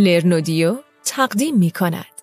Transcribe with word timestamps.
لرنودیو 0.00 0.76
تقدیم 1.04 1.58
می 1.58 1.70
کند. 1.70 2.19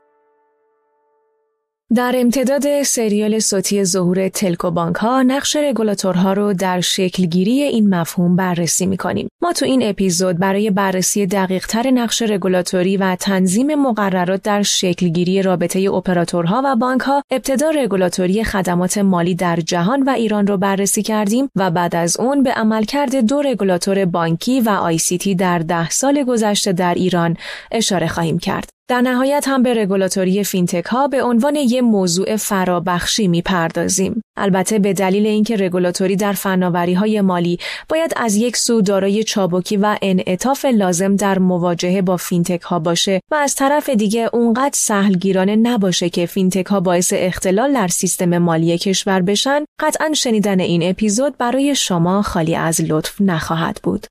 در 1.96 2.15
امتداد 2.18 2.84
سریال 2.84 3.39
صوتی 3.39 3.84
ظهور 3.84 4.29
تلکو 4.29 4.71
بانک 4.71 4.96
ها 4.96 5.23
نقش 5.23 5.55
رگولاتورها 5.55 6.34
رو 6.34 6.54
در 6.54 6.82
شکلگیری 6.82 7.62
این 7.62 7.95
مفهوم 7.95 8.36
بررسی 8.36 8.86
می 8.86 8.98
کنیم. 8.98 9.27
ما 9.41 9.54
تو 9.54 9.66
این 9.66 9.84
اپیزود 9.84 10.38
برای 10.38 10.71
بررسی 10.71 11.26
دقیق 11.26 11.68
تر 11.68 11.91
نقش 11.91 12.21
رگولاتوری 12.21 12.98
و 12.98 13.16
تنظیم 13.16 13.76
مقررات 13.76 14.41
در 14.41 14.62
شکلگیری 14.62 15.41
رابطه 15.41 15.80
اپراتورها 15.80 16.62
و 16.66 16.76
بانک 16.76 17.02
ها 17.02 17.23
ابتدا 17.31 17.70
رگولاتوری 17.70 18.44
خدمات 18.44 18.98
مالی 18.98 19.35
در 19.35 19.55
جهان 19.55 20.04
و 20.04 20.09
ایران 20.09 20.48
رو 20.48 20.58
بررسی 20.58 21.04
کردیم 21.04 21.49
و 21.55 21.72
بعد 21.72 21.95
از 21.95 22.20
اون 22.20 22.44
به 22.44 22.52
عملکرد 22.52 23.16
دو 23.16 23.41
رگولاتور 23.41 24.05
بانکی 24.05 24.62
و 24.62 24.70
آی 24.70 24.98
سی 24.98 25.17
تی 25.17 25.35
در 25.35 25.59
ده 25.59 25.90
سال 25.90 26.23
گذشته 26.23 26.73
در 26.73 26.94
ایران 26.94 27.38
اشاره 27.72 28.08
خواهیم 28.08 28.40
کرد. 28.40 28.77
در 28.90 29.02
نهایت 29.02 29.48
هم 29.48 29.64
به 29.64 29.73
رگولاتوری 29.73 30.44
فینتک 30.44 30.86
ها 30.86 31.08
به 31.08 31.23
عنوان 31.23 31.55
یک 31.55 31.84
موضوع 31.84 32.36
فرابخشی 32.36 33.28
می‌پردازیم. 33.28 34.22
البته 34.38 34.80
به 34.80 34.94
دلیل 34.94 35.26
اینکه 35.26 35.55
رگولاتوری 35.55 36.16
در 36.16 36.34
فناوری 36.34 36.94
های 36.94 37.22
مالی 37.22 37.59
باید 37.90 38.14
از 38.16 38.36
یک 38.36 38.58
سو 38.58 38.81
دارای 38.81 39.23
چابکی 39.23 39.78
و 39.78 39.98
انعطاف 40.02 40.66
لازم 40.66 41.16
در 41.16 41.40
مواجهه 41.40 42.02
با 42.02 42.18
فینتک 42.18 42.62
ها 42.62 42.80
باشه 42.80 43.22
و 43.31 43.36
از 43.36 43.55
طرف 43.55 43.90
دیگه 43.90 44.30
اونقدر 44.34 44.76
سهلگیرانه 44.76 45.56
نباشه 45.56 46.09
که 46.09 46.26
فینتک 46.26 46.66
ها 46.66 46.80
باعث 46.80 47.14
اختلال 47.16 47.73
در 47.73 47.88
سیستم 47.88 48.38
مالی 48.38 48.78
کشور 48.78 49.22
بشن 49.22 49.66
قطعا 49.80 50.14
شنیدن 50.14 50.59
این 50.59 50.90
اپیزود 50.90 51.38
برای 51.38 51.76
شما 51.76 52.22
خالی 52.22 52.56
از 52.56 52.81
لطف 52.81 53.22
نخواهد 53.22 53.80
بود. 53.84 54.08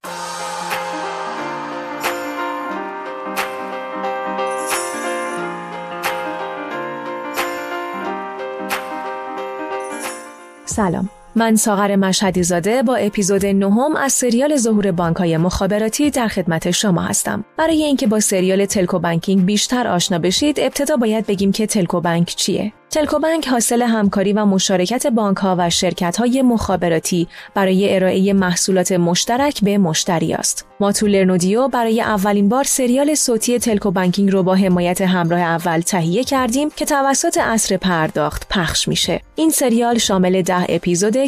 سلام. 10.77 11.09
من 11.39 11.57
ساغر 11.57 11.97
مشهدی 11.97 12.43
زاده 12.43 12.83
با 12.83 12.97
اپیزود 12.97 13.47
نهم 13.47 13.97
از 13.97 14.13
سریال 14.13 14.57
ظهور 14.57 14.93
بانکهای 14.93 15.37
مخابراتی 15.37 16.11
در 16.11 16.29
خدمت 16.29 16.71
شما 16.71 17.03
هستم. 17.03 17.45
برای 17.57 17.83
اینکه 17.83 18.07
با 18.07 18.21
سریال 18.21 18.67
تلکو 18.67 18.99
بانکینگ 18.99 19.45
بیشتر 19.45 19.87
آشنا 19.87 20.19
بشید، 20.19 20.61
ابتدا 20.61 20.97
باید 20.97 21.27
بگیم 21.27 21.53
که 21.53 21.67
تلکو 21.67 22.01
بانک 22.01 22.35
چیه. 22.37 22.73
تلکو 22.91 23.19
بانک 23.19 23.49
حاصل 23.49 23.83
همکاری 23.83 24.33
و 24.33 24.45
مشارکت 24.45 25.07
بانک 25.07 25.37
ها 25.37 25.57
و 25.59 25.71
شرکت 25.71 26.17
های 26.17 26.43
مخابراتی 26.43 27.29
برای 27.55 27.95
ارائه 27.95 28.33
محصولات 28.33 28.93
مشترک 28.93 29.65
به 29.65 29.79
مشتری 29.79 30.35
است. 30.35 30.67
ما 30.81 30.93
تو 30.93 31.07
لرنودیو 31.07 31.69
برای 31.69 32.01
اولین 32.01 32.49
بار 32.49 32.65
سریال 32.65 33.15
صوتی 33.15 33.59
تلکو 33.59 33.91
بانکینگ 33.91 34.31
رو 34.31 34.43
با 34.43 34.55
حمایت 34.55 35.01
همراه 35.01 35.41
اول 35.41 35.81
تهیه 35.81 36.25
کردیم 36.25 36.71
که 36.71 36.85
توسط 36.85 37.39
اصر 37.41 37.77
پرداخت 37.77 38.47
پخش 38.51 38.89
میشه. 38.89 39.21
این 39.37 39.51
سریال 39.51 39.99
شامل 39.99 40.43
ده 40.43 40.65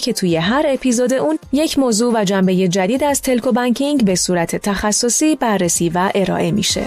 که 0.00 0.12
توی 0.12 0.36
هر 0.36 0.64
اپیزود 0.68 1.12
اون 1.12 1.38
یک 1.52 1.78
موضوع 1.78 2.12
و 2.14 2.24
جنبه 2.24 2.68
جدید 2.68 3.04
از 3.04 3.22
تلکو 3.22 3.52
بانکینگ 3.52 4.04
به 4.04 4.14
صورت 4.14 4.56
تخصصی 4.56 5.36
بررسی 5.36 5.88
و 5.88 6.12
ارائه 6.14 6.50
میشه. 6.50 6.84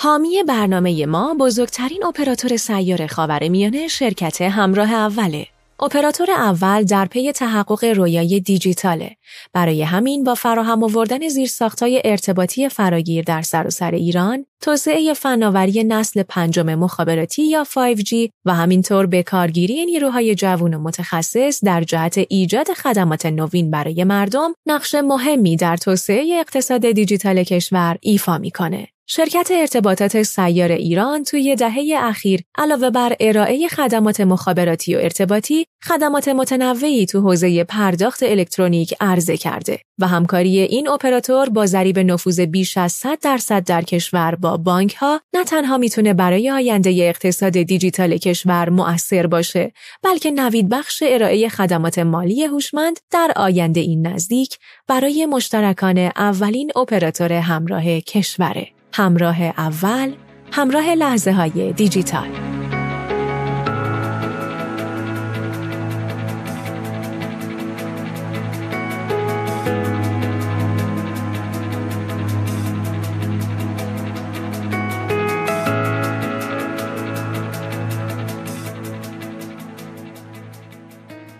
حامی 0.00 0.42
برنامه 0.48 1.06
ما 1.06 1.34
بزرگترین 1.34 2.04
اپراتور 2.04 2.56
سیار 2.56 3.06
خاورمیانه 3.06 3.88
شرکت 3.88 4.42
همراه 4.42 4.92
اوله. 4.92 5.46
اپراتور 5.82 6.30
اول 6.30 6.84
در 6.84 7.06
پی 7.06 7.32
تحقق 7.32 7.84
رویای 7.84 8.40
دیجیتاله. 8.40 9.16
برای 9.52 9.82
همین 9.82 10.24
با 10.24 10.34
فراهم 10.34 10.82
آوردن 10.82 11.28
زیرساختهای 11.28 12.02
ارتباطی 12.04 12.68
فراگیر 12.68 13.24
در 13.24 13.42
سراسر 13.42 13.90
ایران، 13.90 14.46
توسعه 14.60 15.14
فناوری 15.14 15.84
نسل 15.84 16.22
پنجم 16.22 16.74
مخابراتی 16.74 17.42
یا 17.42 17.64
5G 17.64 18.12
و 18.44 18.54
همینطور 18.54 19.06
به 19.06 19.22
کارگیری 19.22 19.86
نیروهای 19.86 20.34
جوان 20.34 20.74
و 20.74 20.78
متخصص 20.78 21.64
در 21.64 21.84
جهت 21.84 22.18
ایجاد 22.28 22.72
خدمات 22.72 23.26
نوین 23.26 23.70
برای 23.70 24.04
مردم، 24.04 24.54
نقش 24.66 24.94
مهمی 24.94 25.56
در 25.56 25.76
توسعه 25.76 26.38
اقتصاد 26.40 26.90
دیجیتال 26.90 27.42
کشور 27.42 27.98
ایفا 28.00 28.38
می‌کنه. 28.38 28.88
شرکت 29.10 29.48
ارتباطات 29.50 30.22
سیار 30.22 30.72
ایران 30.72 31.24
توی 31.24 31.56
دهه 31.56 31.84
اخیر 31.96 32.40
علاوه 32.58 32.90
بر 32.90 33.16
ارائه 33.20 33.68
خدمات 33.68 34.20
مخابراتی 34.20 34.96
و 34.96 34.98
ارتباطی 34.98 35.66
خدمات 35.84 36.28
متنوعی 36.28 37.06
تو 37.06 37.20
حوزه 37.20 37.64
پرداخت 37.64 38.22
الکترونیک 38.22 38.94
عرضه 39.00 39.36
کرده 39.36 39.80
و 39.98 40.06
همکاری 40.06 40.58
این 40.58 40.88
اپراتور 40.88 41.48
با 41.48 41.66
ضریب 41.66 41.98
نفوذ 41.98 42.40
بیش 42.40 42.76
از 42.76 42.92
100 42.92 43.18
درصد 43.18 43.64
در 43.64 43.82
کشور 43.82 44.34
با 44.34 44.56
بانک 44.56 44.94
ها 44.94 45.20
نه 45.34 45.44
تنها 45.44 45.78
می‌تونه 45.78 46.14
برای 46.14 46.50
آینده 46.50 46.90
اقتصاد 46.90 47.52
دیجیتال 47.52 48.16
کشور 48.16 48.68
مؤثر 48.70 49.26
باشه 49.26 49.72
بلکه 50.02 50.30
نوید 50.30 50.68
بخش 50.68 51.02
ارائه 51.06 51.48
خدمات 51.48 51.98
مالی 51.98 52.44
هوشمند 52.44 52.98
در 53.10 53.32
آینده 53.36 53.80
این 53.80 54.06
نزدیک 54.06 54.58
برای 54.88 55.26
مشترکان 55.26 55.98
اولین 55.98 56.70
اپراتور 56.76 57.32
همراه 57.32 58.00
کشوره. 58.00 58.77
همراه 58.92 59.42
اول 59.42 60.14
همراه 60.52 60.94
لحظه 60.94 61.32
های 61.32 61.72
دیجیتال. 61.72 62.28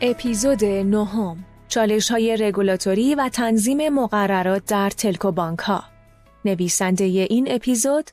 اپیزود 0.00 0.64
نهم 0.64 1.44
چالش 1.68 2.10
های 2.10 2.36
رگولاتوری 2.36 3.14
و 3.14 3.28
تنظیم 3.28 3.88
مقررات 3.88 4.64
در 4.64 4.90
تلکو 4.90 5.32
بانک 5.32 5.58
ها 5.58 5.97
نویسنده 6.44 7.04
این 7.04 7.46
اپیزود 7.50 8.10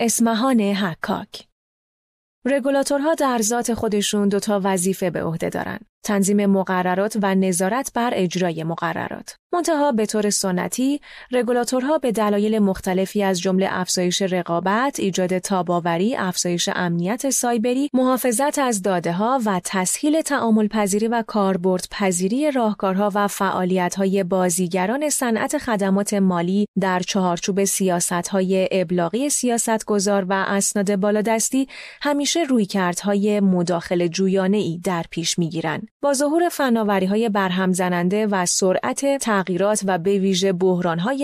اسمهان 0.00 0.60
حکاک 0.60 1.46
رگولاتورها 2.46 3.14
در 3.14 3.38
ذات 3.42 3.74
خودشون 3.74 4.28
دوتا 4.28 4.60
وظیفه 4.64 5.10
به 5.10 5.22
عهده 5.22 5.48
دارن 5.48 5.78
تنظیم 6.04 6.46
مقررات 6.46 7.18
و 7.22 7.34
نظارت 7.34 7.92
بر 7.94 8.10
اجرای 8.14 8.64
مقررات. 8.64 9.36
منتها 9.52 9.92
به 9.92 10.06
طور 10.06 10.30
سنتی، 10.30 11.00
رگولاتورها 11.32 11.98
به 11.98 12.12
دلایل 12.12 12.58
مختلفی 12.58 13.22
از 13.22 13.40
جمله 13.40 13.68
افزایش 13.70 14.22
رقابت، 14.22 15.00
ایجاد 15.00 15.38
تاباوری، 15.38 16.16
افزایش 16.16 16.68
امنیت 16.74 17.30
سایبری، 17.30 17.90
محافظت 17.92 18.58
از 18.58 18.82
داده 18.82 19.12
ها 19.12 19.40
و 19.46 19.60
تسهیل 19.64 20.20
تعامل 20.20 20.68
پذیری 20.68 21.08
و 21.08 21.24
کاربرد 21.26 21.88
پذیری 21.90 22.50
راهکارها 22.50 23.10
و 23.14 23.28
فعالیت 23.28 23.94
های 23.94 24.24
بازیگران 24.24 25.10
صنعت 25.10 25.58
خدمات 25.58 26.14
مالی 26.14 26.66
در 26.80 27.00
چهارچوب 27.00 27.64
سیاست 27.64 28.12
های 28.12 28.68
ابلاغی 28.70 29.28
سیاستگزار 29.28 30.26
و 30.28 30.32
اسناد 30.32 30.96
بالادستی 30.96 31.68
همیشه 32.02 32.42
رویکردهای 32.42 33.40
مداخل 33.40 34.06
جویانه 34.06 34.56
ای 34.56 34.80
در 34.84 35.04
پیش 35.10 35.38
می‌گیرند. 35.38 35.88
با 36.02 36.12
ظهور 36.12 36.48
فناوری 36.48 37.06
های 37.06 37.28
برهم 37.28 37.72
زننده 37.72 38.26
و 38.26 38.46
سرعت 38.46 39.04
تغییرات 39.46 39.82
و 39.86 39.98
به 39.98 40.18
ویژه 40.18 40.52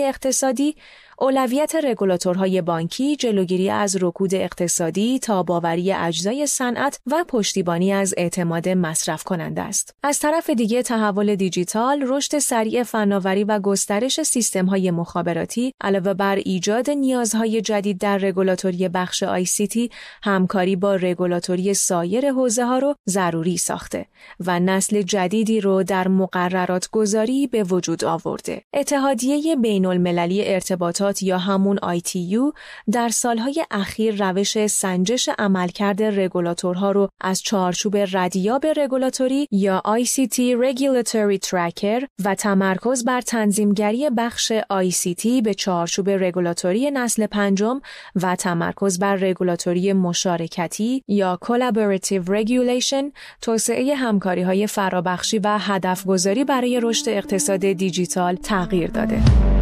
اقتصادی 0.07 0.75
اولویت 1.19 1.75
رگولاتورهای 1.75 2.61
بانکی 2.61 3.15
جلوگیری 3.15 3.69
از 3.69 3.97
رکود 4.01 4.35
اقتصادی 4.35 5.19
تا 5.19 5.43
باوری 5.43 5.93
اجزای 5.93 6.47
صنعت 6.47 6.99
و 7.07 7.25
پشتیبانی 7.27 7.93
از 7.93 8.13
اعتماد 8.17 8.69
مصرف 8.69 9.23
کننده 9.23 9.61
است. 9.61 9.95
از 10.03 10.19
طرف 10.19 10.49
دیگه 10.49 10.81
تحول 10.81 11.35
دیجیتال، 11.35 12.03
رشد 12.07 12.37
سریع 12.37 12.83
فناوری 12.83 13.43
و 13.43 13.59
گسترش 13.59 14.23
سیستم‌های 14.23 14.91
مخابراتی 14.91 15.73
علاوه 15.81 16.13
بر 16.13 16.35
ایجاد 16.35 16.89
نیازهای 16.89 17.61
جدید 17.61 17.97
در 17.97 18.17
رگولاتوری 18.17 18.89
بخش 18.89 19.23
تی 19.69 19.89
همکاری 20.23 20.75
با 20.75 20.95
رگولاتوری 20.95 21.73
سایر 21.73 22.31
حوزه 22.31 22.65
ها 22.65 22.77
رو 22.77 22.95
ضروری 23.09 23.57
ساخته 23.57 24.05
و 24.39 24.59
نسل 24.59 25.01
جدیدی 25.01 25.61
رو 25.61 25.83
در 25.83 26.07
مقررات 26.07 26.89
گذاری 26.91 27.47
به 27.47 27.63
وجود 27.63 28.05
آورده. 28.05 28.61
اتحادیه 28.73 29.55
بین 29.55 29.85
المللی 29.85 30.47
ارتباطات 30.47 31.02
ارتباطات 31.03 31.23
یا 31.23 31.37
همون 31.37 31.77
ITU 31.77 32.53
در 32.91 33.09
سالهای 33.09 33.65
اخیر 33.71 34.29
روش 34.29 34.67
سنجش 34.67 35.29
عملکرد 35.39 36.03
رگولاتورها 36.03 36.91
رو 36.91 37.09
از 37.21 37.41
چارچوب 37.41 37.97
ردیاب 38.11 38.65
رگولاتوری 38.65 39.47
یا 39.51 39.81
ICT 39.85 40.37
Regulatory 40.37 41.47
Tracker 41.47 42.07
و 42.25 42.35
تمرکز 42.35 43.05
بر 43.05 43.21
تنظیمگری 43.21 44.09
بخش 44.09 44.51
ICT 44.71 45.25
به 45.43 45.53
چارچوب 45.53 46.09
رگولاتوری 46.09 46.91
نسل 46.91 47.27
پنجم 47.27 47.81
و 48.15 48.35
تمرکز 48.35 48.99
بر 48.99 49.15
رگولاتوری 49.15 49.93
مشارکتی 49.93 51.03
یا 51.07 51.39
Collaborative 51.45 52.27
Regulation 52.27 53.11
توسعه 53.41 53.95
همکاری 53.95 54.41
های 54.41 54.67
فرابخشی 54.67 55.39
و 55.39 55.57
هدف 55.59 56.05
گذاری 56.05 56.43
برای 56.43 56.79
رشد 56.83 57.09
اقتصاد 57.09 57.59
دیجیتال 57.59 58.35
تغییر 58.35 58.89
داده. 58.89 59.52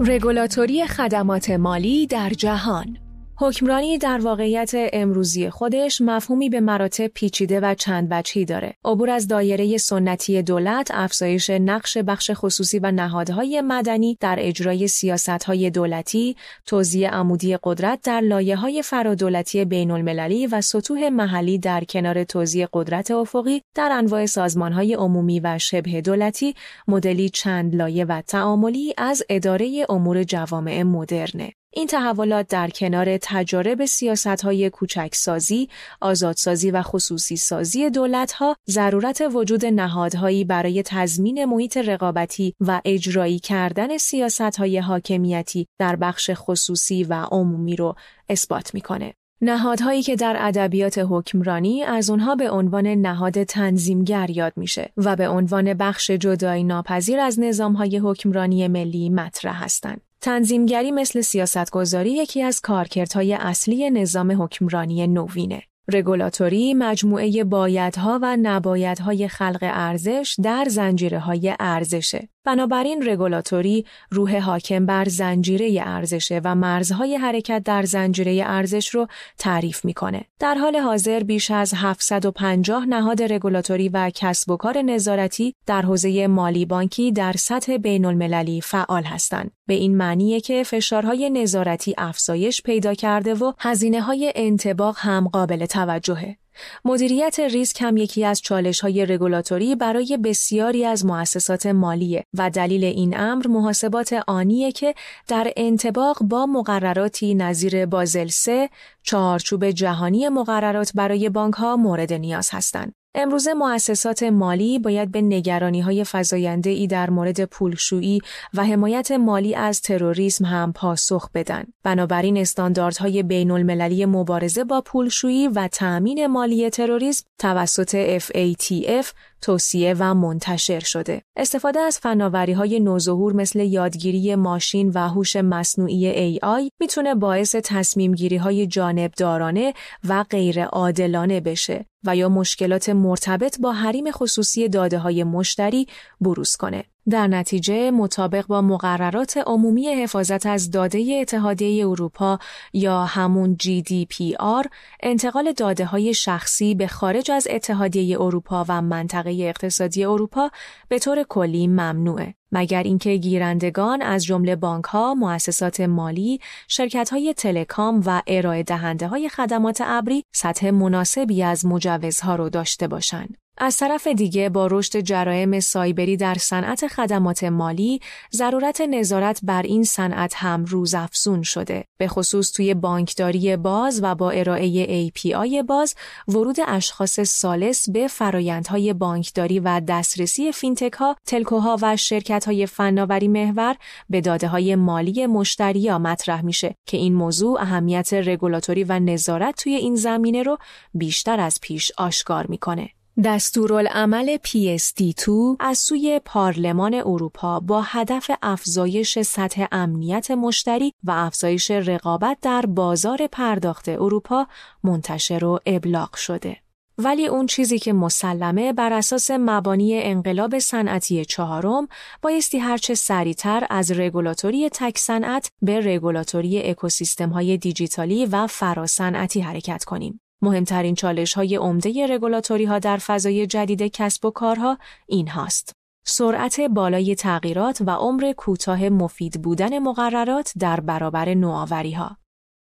رگولاتوری 0.00 0.86
خدمات 0.86 1.50
مالی 1.50 2.06
در 2.06 2.30
جهان. 2.30 2.98
حکمرانی 3.40 3.98
در 3.98 4.18
واقعیت 4.18 4.70
امروزی 4.74 5.50
خودش 5.50 6.00
مفهومی 6.00 6.48
به 6.48 6.60
مراتب 6.60 7.06
پیچیده 7.06 7.60
و 7.60 7.74
چند 7.74 8.08
وجهی 8.10 8.44
داره. 8.44 8.74
عبور 8.84 9.10
از 9.10 9.28
دایره 9.28 9.76
سنتی 9.76 10.42
دولت، 10.42 10.90
افزایش 10.90 11.50
نقش 11.50 11.98
بخش 11.98 12.30
خصوصی 12.34 12.78
و 12.78 12.90
نهادهای 12.90 13.60
مدنی 13.60 14.16
در 14.20 14.36
اجرای 14.38 14.88
سیاستهای 14.88 15.70
دولتی، 15.70 16.36
توزیع 16.66 17.10
عمودی 17.10 17.58
قدرت 17.62 18.00
در 18.02 18.20
لایه 18.20 18.56
های 18.56 18.82
فرادولتی 18.82 19.64
بین 19.64 19.90
المللی 19.90 20.46
و 20.46 20.60
سطوح 20.60 21.08
محلی 21.08 21.58
در 21.58 21.84
کنار 21.84 22.24
توزیع 22.24 22.66
قدرت 22.72 23.10
افقی 23.10 23.62
در 23.74 23.92
انواع 23.92 24.26
سازمانهای 24.26 24.94
عمومی 24.94 25.40
و 25.40 25.58
شبه 25.58 26.00
دولتی، 26.00 26.54
مدلی 26.88 27.28
چند 27.28 27.74
لایه 27.74 28.04
و 28.04 28.22
تعاملی 28.26 28.94
از 28.96 29.22
اداره 29.28 29.86
امور 29.88 30.22
جوامع 30.22 30.82
مدرنه. 30.82 31.52
این 31.72 31.86
تحولات 31.86 32.48
در 32.48 32.70
کنار 32.70 33.18
تجارب 33.22 33.84
سیاستهای 33.84 34.70
کوچکسازی، 34.70 35.68
آزادسازی 36.00 36.70
و 36.70 36.82
خصوصی 36.82 37.36
سازی 37.36 37.90
دولتها، 37.90 38.56
ضرورت 38.70 39.22
وجود 39.32 39.66
نهادهایی 39.66 40.44
برای 40.44 40.82
تضمین 40.86 41.44
محیط 41.44 41.76
رقابتی 41.76 42.54
و 42.60 42.80
اجرایی 42.84 43.38
کردن 43.38 43.98
سیاستهای 43.98 44.78
حاکمیتی 44.78 45.66
در 45.78 45.96
بخش 45.96 46.30
خصوصی 46.34 47.04
و 47.04 47.14
عمومی 47.14 47.76
رو 47.76 47.94
اثبات 48.28 48.74
می‌کنه. 48.74 49.14
نهادهایی 49.40 50.02
که 50.02 50.16
در 50.16 50.36
ادبیات 50.38 50.98
حکمرانی 51.10 51.82
از 51.82 52.10
اونها 52.10 52.34
به 52.34 52.50
عنوان 52.50 52.86
نهاد 52.86 53.42
تنظیمگر 53.42 54.30
یاد 54.30 54.52
میشه 54.56 54.92
و 54.96 55.16
به 55.16 55.28
عنوان 55.28 55.74
بخش 55.74 56.10
جدایی 56.10 56.64
ناپذیر 56.64 57.20
از 57.20 57.40
نظامهای 57.40 57.98
حکمرانی 57.98 58.68
ملی 58.68 59.10
مطرح 59.10 59.64
هستند. 59.64 60.07
تنظیمگری 60.20 60.90
مثل 60.90 61.20
سیاستگذاری 61.20 62.10
یکی 62.10 62.42
از 62.42 62.60
کارکردهای 62.60 63.34
اصلی 63.34 63.90
نظام 63.90 64.42
حکمرانی 64.42 65.06
نوینه. 65.06 65.62
رگولاتوری 65.92 66.74
مجموعه 66.74 67.44
بایدها 67.44 68.18
و 68.22 68.36
نبایدهای 68.42 69.28
خلق 69.28 69.58
ارزش 69.62 70.36
در 70.42 70.66
زنجیره 70.68 71.18
های 71.18 71.54
ارزشه. 71.60 72.28
بنابراین 72.48 73.08
رگولاتوری 73.08 73.84
روح 74.10 74.38
حاکم 74.38 74.86
بر 74.86 75.04
زنجیره 75.08 75.82
ارزشه 75.86 76.40
و 76.44 76.54
مرزهای 76.54 77.16
حرکت 77.16 77.62
در 77.64 77.82
زنجیره 77.82 78.42
ارزش 78.46 78.88
رو 78.88 79.06
تعریف 79.38 79.84
می‌کنه. 79.84 80.24
در 80.38 80.54
حال 80.54 80.76
حاضر 80.76 81.20
بیش 81.20 81.50
از 81.50 81.74
750 81.76 82.86
نهاد 82.86 83.32
رگولاتوری 83.32 83.88
و 83.88 84.10
کسب 84.14 84.50
و 84.50 84.56
کار 84.56 84.82
نظارتی 84.82 85.54
در 85.66 85.82
حوزه 85.82 86.26
مالی 86.26 86.64
بانکی 86.64 87.12
در 87.12 87.32
سطح 87.32 87.76
بین 87.76 88.04
المللی 88.04 88.60
فعال 88.60 89.02
هستند. 89.02 89.50
به 89.66 89.74
این 89.74 89.96
معنیه 89.96 90.40
که 90.40 90.62
فشارهای 90.62 91.30
نظارتی 91.30 91.94
افزایش 91.98 92.62
پیدا 92.62 92.94
کرده 92.94 93.34
و 93.34 93.52
هزینه 93.58 94.00
های 94.00 94.32
انتباق 94.36 94.96
هم 94.98 95.28
قابل 95.28 95.66
توجهه. 95.66 96.36
مدیریت 96.84 97.40
ریسک 97.40 97.82
هم 97.82 97.96
یکی 97.96 98.24
از 98.24 98.40
چالش 98.40 98.80
های 98.80 99.06
رگولاتوری 99.06 99.74
برای 99.74 100.16
بسیاری 100.16 100.84
از 100.84 101.06
مؤسسات 101.06 101.66
مالیه 101.66 102.24
و 102.38 102.50
دلیل 102.50 102.84
این 102.84 103.20
امر 103.20 103.46
محاسبات 103.46 104.12
آنیه 104.26 104.72
که 104.72 104.94
در 105.28 105.52
انتباق 105.56 106.22
با 106.22 106.46
مقرراتی 106.46 107.34
نظیر 107.34 107.86
بازل 107.86 108.28
3 108.28 108.70
چارچوب 109.02 109.70
جهانی 109.70 110.28
مقررات 110.28 110.92
برای 110.94 111.28
بانک 111.28 111.54
ها 111.54 111.76
مورد 111.76 112.12
نیاز 112.12 112.48
هستند. 112.52 112.97
امروزه 113.14 113.54
مؤسسات 113.54 114.22
مالی 114.22 114.78
باید 114.78 115.12
به 115.12 115.22
نگرانی 115.22 115.80
های 115.80 116.04
فضاینده 116.04 116.70
ای 116.70 116.86
در 116.86 117.10
مورد 117.10 117.44
پولشویی 117.44 118.20
و 118.54 118.64
حمایت 118.64 119.10
مالی 119.10 119.54
از 119.54 119.80
تروریسم 119.80 120.44
هم 120.44 120.72
پاسخ 120.72 121.30
بدن. 121.34 121.64
بنابراین 121.82 122.36
استانداردهای 122.36 123.22
بین 123.22 123.50
المللی 123.50 124.06
مبارزه 124.06 124.64
با 124.64 124.80
پولشویی 124.80 125.48
و 125.48 125.68
تأمین 125.68 126.26
مالی 126.26 126.70
تروریسم 126.70 127.24
توسط 127.38 128.18
FATF 128.18 129.06
توصیه 129.42 129.94
و 129.98 130.14
منتشر 130.14 130.80
شده. 130.80 131.22
استفاده 131.36 131.80
از 131.80 131.98
فناوری 131.98 132.52
های 132.52 132.80
نوظهور 132.80 133.32
مثل 133.32 133.60
یادگیری 133.60 134.34
ماشین 134.34 134.90
و 134.94 135.08
هوش 135.08 135.36
مصنوعی 135.36 136.38
AI 136.38 136.70
می‌تونه 136.80 137.14
باعث 137.14 137.56
تصمیم 137.64 138.14
گیری 138.14 138.36
های 138.36 138.66
جانبدارانه 138.66 139.74
و 140.08 140.24
غیر 140.30 140.64
عادلانه 140.64 141.40
بشه 141.40 141.84
و 142.06 142.16
یا 142.16 142.28
مشکلات 142.28 142.88
مرتبط 142.88 143.60
با 143.60 143.72
حریم 143.72 144.10
خصوصی 144.10 144.68
داده 144.68 144.98
های 144.98 145.24
مشتری 145.24 145.86
بروز 146.20 146.56
کنه. 146.56 146.84
در 147.08 147.26
نتیجه 147.26 147.90
مطابق 147.90 148.46
با 148.46 148.62
مقررات 148.62 149.36
عمومی 149.46 149.88
حفاظت 149.88 150.46
از 150.46 150.70
داده 150.70 151.18
اتحادیه 151.20 151.86
اروپا 151.86 152.38
یا 152.72 153.04
همون 153.04 153.56
GDPR 153.62 154.68
انتقال 155.02 155.52
داده 155.52 155.84
های 155.84 156.14
شخصی 156.14 156.74
به 156.74 156.86
خارج 156.86 157.30
از 157.30 157.48
اتحادیه 157.50 158.20
اروپا 158.20 158.64
و 158.68 158.82
منطقه 158.82 159.30
اقتصادی 159.30 160.04
اروپا 160.04 160.50
به 160.88 160.98
طور 160.98 161.22
کلی 161.22 161.66
ممنوعه. 161.66 162.34
مگر 162.52 162.82
اینکه 162.82 163.16
گیرندگان 163.16 164.02
از 164.02 164.24
جمله 164.24 164.56
بانک 164.56 164.84
ها، 164.84 165.14
مؤسسات 165.14 165.80
مالی، 165.80 166.40
شرکت 166.68 167.10
های 167.10 167.34
تلکام 167.34 168.02
و 168.06 168.22
ارائه 168.26 168.62
دهنده 168.62 169.08
های 169.08 169.28
خدمات 169.28 169.82
ابری 169.84 170.24
سطح 170.34 170.70
مناسبی 170.70 171.42
از 171.42 171.66
مجوزها 171.66 172.36
رو 172.36 172.48
داشته 172.48 172.88
باشند. 172.88 173.36
از 173.60 173.76
طرف 173.76 174.06
دیگه 174.06 174.48
با 174.48 174.66
رشد 174.66 175.00
جرایم 175.00 175.60
سایبری 175.60 176.16
در 176.16 176.34
صنعت 176.34 176.86
خدمات 176.86 177.44
مالی 177.44 178.00
ضرورت 178.32 178.80
نظارت 178.80 179.40
بر 179.42 179.62
این 179.62 179.84
صنعت 179.84 180.32
هم 180.36 180.64
روز 180.64 180.94
افزون 180.94 181.42
شده. 181.42 181.84
به 181.98 182.08
خصوص 182.08 182.52
توی 182.52 182.74
بانکداری 182.74 183.56
باز 183.56 184.00
و 184.02 184.14
با 184.14 184.30
ارائه 184.30 185.08
API 185.08 185.62
باز 185.66 185.94
ورود 186.28 186.56
اشخاص 186.66 187.20
سالس 187.20 187.90
به 187.90 188.08
فرایندهای 188.08 188.92
بانکداری 188.92 189.60
و 189.60 189.80
دسترسی 189.88 190.52
فینتک 190.52 190.92
ها 190.92 191.16
تلکوها 191.26 191.78
و 191.82 191.96
شرکت 191.96 192.44
های 192.44 192.66
فناوری 192.66 193.28
محور 193.28 193.76
به 194.10 194.20
داده 194.20 194.48
های 194.48 194.74
مالی 194.74 195.26
مشتری 195.26 195.88
ها 195.88 195.98
مطرح 195.98 196.44
میشه 196.44 196.74
که 196.86 196.96
این 196.96 197.14
موضوع 197.14 197.60
اهمیت 197.60 198.12
رگولاتوری 198.12 198.84
و 198.84 198.98
نظارت 198.98 199.62
توی 199.62 199.74
این 199.74 199.96
زمینه 199.96 200.42
رو 200.42 200.58
بیشتر 200.94 201.40
از 201.40 201.58
پیش 201.62 201.92
آشکار 201.98 202.46
می‌کنه. 202.46 202.88
دستورالعمل 203.24 204.36
PSD2 204.36 205.30
از 205.60 205.78
سوی 205.78 206.20
پارلمان 206.24 206.94
اروپا 206.94 207.60
با 207.60 207.82
هدف 207.82 208.30
افزایش 208.42 209.18
سطح 209.18 209.66
امنیت 209.72 210.30
مشتری 210.30 210.92
و 211.04 211.10
افزایش 211.10 211.70
رقابت 211.70 212.38
در 212.42 212.66
بازار 212.66 213.26
پرداخت 213.26 213.88
اروپا 213.88 214.46
منتشر 214.84 215.44
و 215.44 215.58
ابلاغ 215.66 216.14
شده. 216.14 216.56
ولی 216.98 217.26
اون 217.26 217.46
چیزی 217.46 217.78
که 217.78 217.92
مسلمه 217.92 218.72
بر 218.72 218.92
اساس 218.92 219.30
مبانی 219.30 220.02
انقلاب 220.02 220.58
صنعتی 220.58 221.24
چهارم 221.24 221.88
بایستی 222.22 222.58
هرچه 222.58 222.94
سریعتر 222.94 223.66
از 223.70 223.90
رگولاتوری 223.90 224.68
تک 224.68 224.98
صنعت 224.98 225.50
به 225.62 225.80
رگولاتوری 225.80 226.70
اکوسیستم 226.70 227.28
های 227.28 227.56
دیجیتالی 227.56 228.26
و 228.26 228.46
فراسنعتی 228.46 229.40
حرکت 229.40 229.84
کنیم. 229.84 230.20
مهمترین 230.42 230.94
چالش 230.94 231.34
های 231.34 231.56
عمده 231.56 232.06
رگولاتوری 232.06 232.64
ها 232.64 232.78
در 232.78 232.96
فضای 232.96 233.46
جدید 233.46 233.82
کسب 233.82 234.24
و 234.24 234.30
کارها 234.30 234.78
این 235.06 235.28
هاست. 235.28 235.72
سرعت 236.04 236.60
بالای 236.60 237.14
تغییرات 237.14 237.82
و 237.86 237.90
عمر 237.90 238.32
کوتاه 238.36 238.88
مفید 238.88 239.42
بودن 239.42 239.78
مقررات 239.78 240.52
در 240.58 240.80
برابر 240.80 241.34
نوآوری 241.34 241.92
ها. 241.92 242.16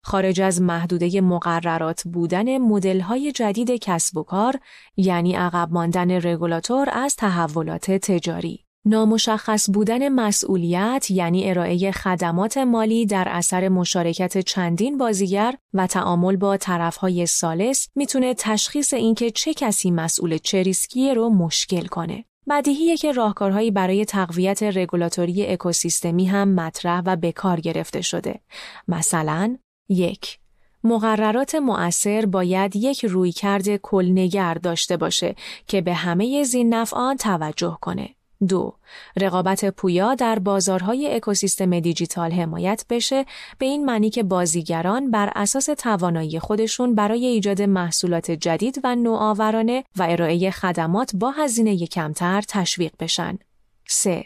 خارج 0.06 0.42
از 0.42 0.62
محدوده 0.62 1.22
مقررات 1.22 2.04
بودن 2.04 2.58
مدل 2.58 3.00
های 3.00 3.32
جدید 3.32 3.72
کسب 3.72 4.18
و 4.18 4.24
کار 4.24 4.60
یعنی 4.98 5.34
عقب 5.36 5.70
ماندن 5.72 6.12
رگولاتور 6.12 6.90
از 6.92 7.16
تحولات 7.16 7.92
تجاری. 7.92 8.63
نامشخص 8.86 9.70
بودن 9.70 10.10
مسئولیت 10.10 11.12
یعنی 11.12 11.50
ارائه 11.50 11.92
خدمات 11.92 12.58
مالی 12.58 13.06
در 13.06 13.28
اثر 13.30 13.70
مشارکت 13.70 14.38
چندین 14.38 14.98
بازیگر 14.98 15.56
و 15.74 15.88
تعامل 15.88 16.36
با 16.36 16.58
طرفهای 16.58 17.26
سالس 17.26 17.90
می‌تونه 17.96 18.34
تشخیص 18.34 18.94
اینکه 18.94 19.32
چه 19.32 19.54
کسی 19.54 19.92
مسئول 19.92 20.38
چه 20.38 20.64
ریسکیه 20.64 21.14
رو 21.14 21.30
مشکل 21.30 21.86
کنه. 21.86 22.26
بدیهیه 22.50 22.98
که 22.98 23.12
راهکارهایی 23.12 23.72
برای 23.72 24.06
تقویت 24.06 24.64
رگولاتوری 24.64 25.48
اکوسیستمی 25.48 26.26
هم 26.26 26.48
مطرح 26.48 27.02
و 27.06 27.16
به 27.16 27.32
کار 27.32 27.60
گرفته 27.60 28.02
شده. 28.02 28.40
مثلا 28.88 29.58
یک 29.90 30.40
مقررات 30.84 31.56
مؤثر 31.56 32.26
باید 32.26 32.76
یک 32.76 33.06
رویکرد 33.06 33.78
کلنگر 33.78 34.54
داشته 34.54 34.98
باشه 34.98 35.36
که 35.68 35.82
به 35.82 35.94
همه 35.94 36.44
زین 36.44 36.74
نفعان 36.74 37.18
توجه 37.18 37.78
کنه. 37.82 38.16
دو 38.46 38.74
رقابت 39.18 39.70
پویا 39.70 40.16
در 40.16 40.40
بازارهای 40.40 41.16
اکوسیستم 41.16 41.80
دیجیتال 41.80 42.32
حمایت 42.32 42.86
بشه 42.90 43.26
به 43.58 43.66
این 43.66 43.86
معنی 43.86 44.10
که 44.10 44.24
بازیگران 44.24 45.12
بر 45.12 45.32
اساس 45.36 45.66
توانایی 45.66 46.40
خودشون 46.40 46.96
برای 46.96 47.26
ایجاد 47.26 47.62
محصولات 47.62 48.32
جدید 48.32 48.80
و 48.84 48.96
نوآورانه 48.96 49.84
و 49.96 50.08
ارائه 50.10 50.52
خدمات 50.52 51.12
با 51.16 51.32
هزینه 51.32 51.88
کمتر 51.88 52.42
تشویق 52.42 52.92
بشن. 53.00 53.40
3. 53.88 54.26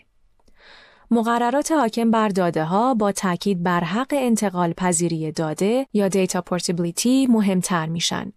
مقررات 1.12 1.72
حاکم 1.72 2.12
بر 2.12 2.30
داده 2.30 2.64
ها 2.64 2.94
با 2.94 3.12
تاکید 3.12 3.64
بر 3.64 3.84
حق 3.84 4.14
انتقال 4.14 4.74
پذیری 4.74 5.32
داده 5.32 5.88
یا 5.94 6.08
data 6.08 6.42
portability 6.42 7.28
مهمتر 7.28 7.86
میشن. 7.86 8.34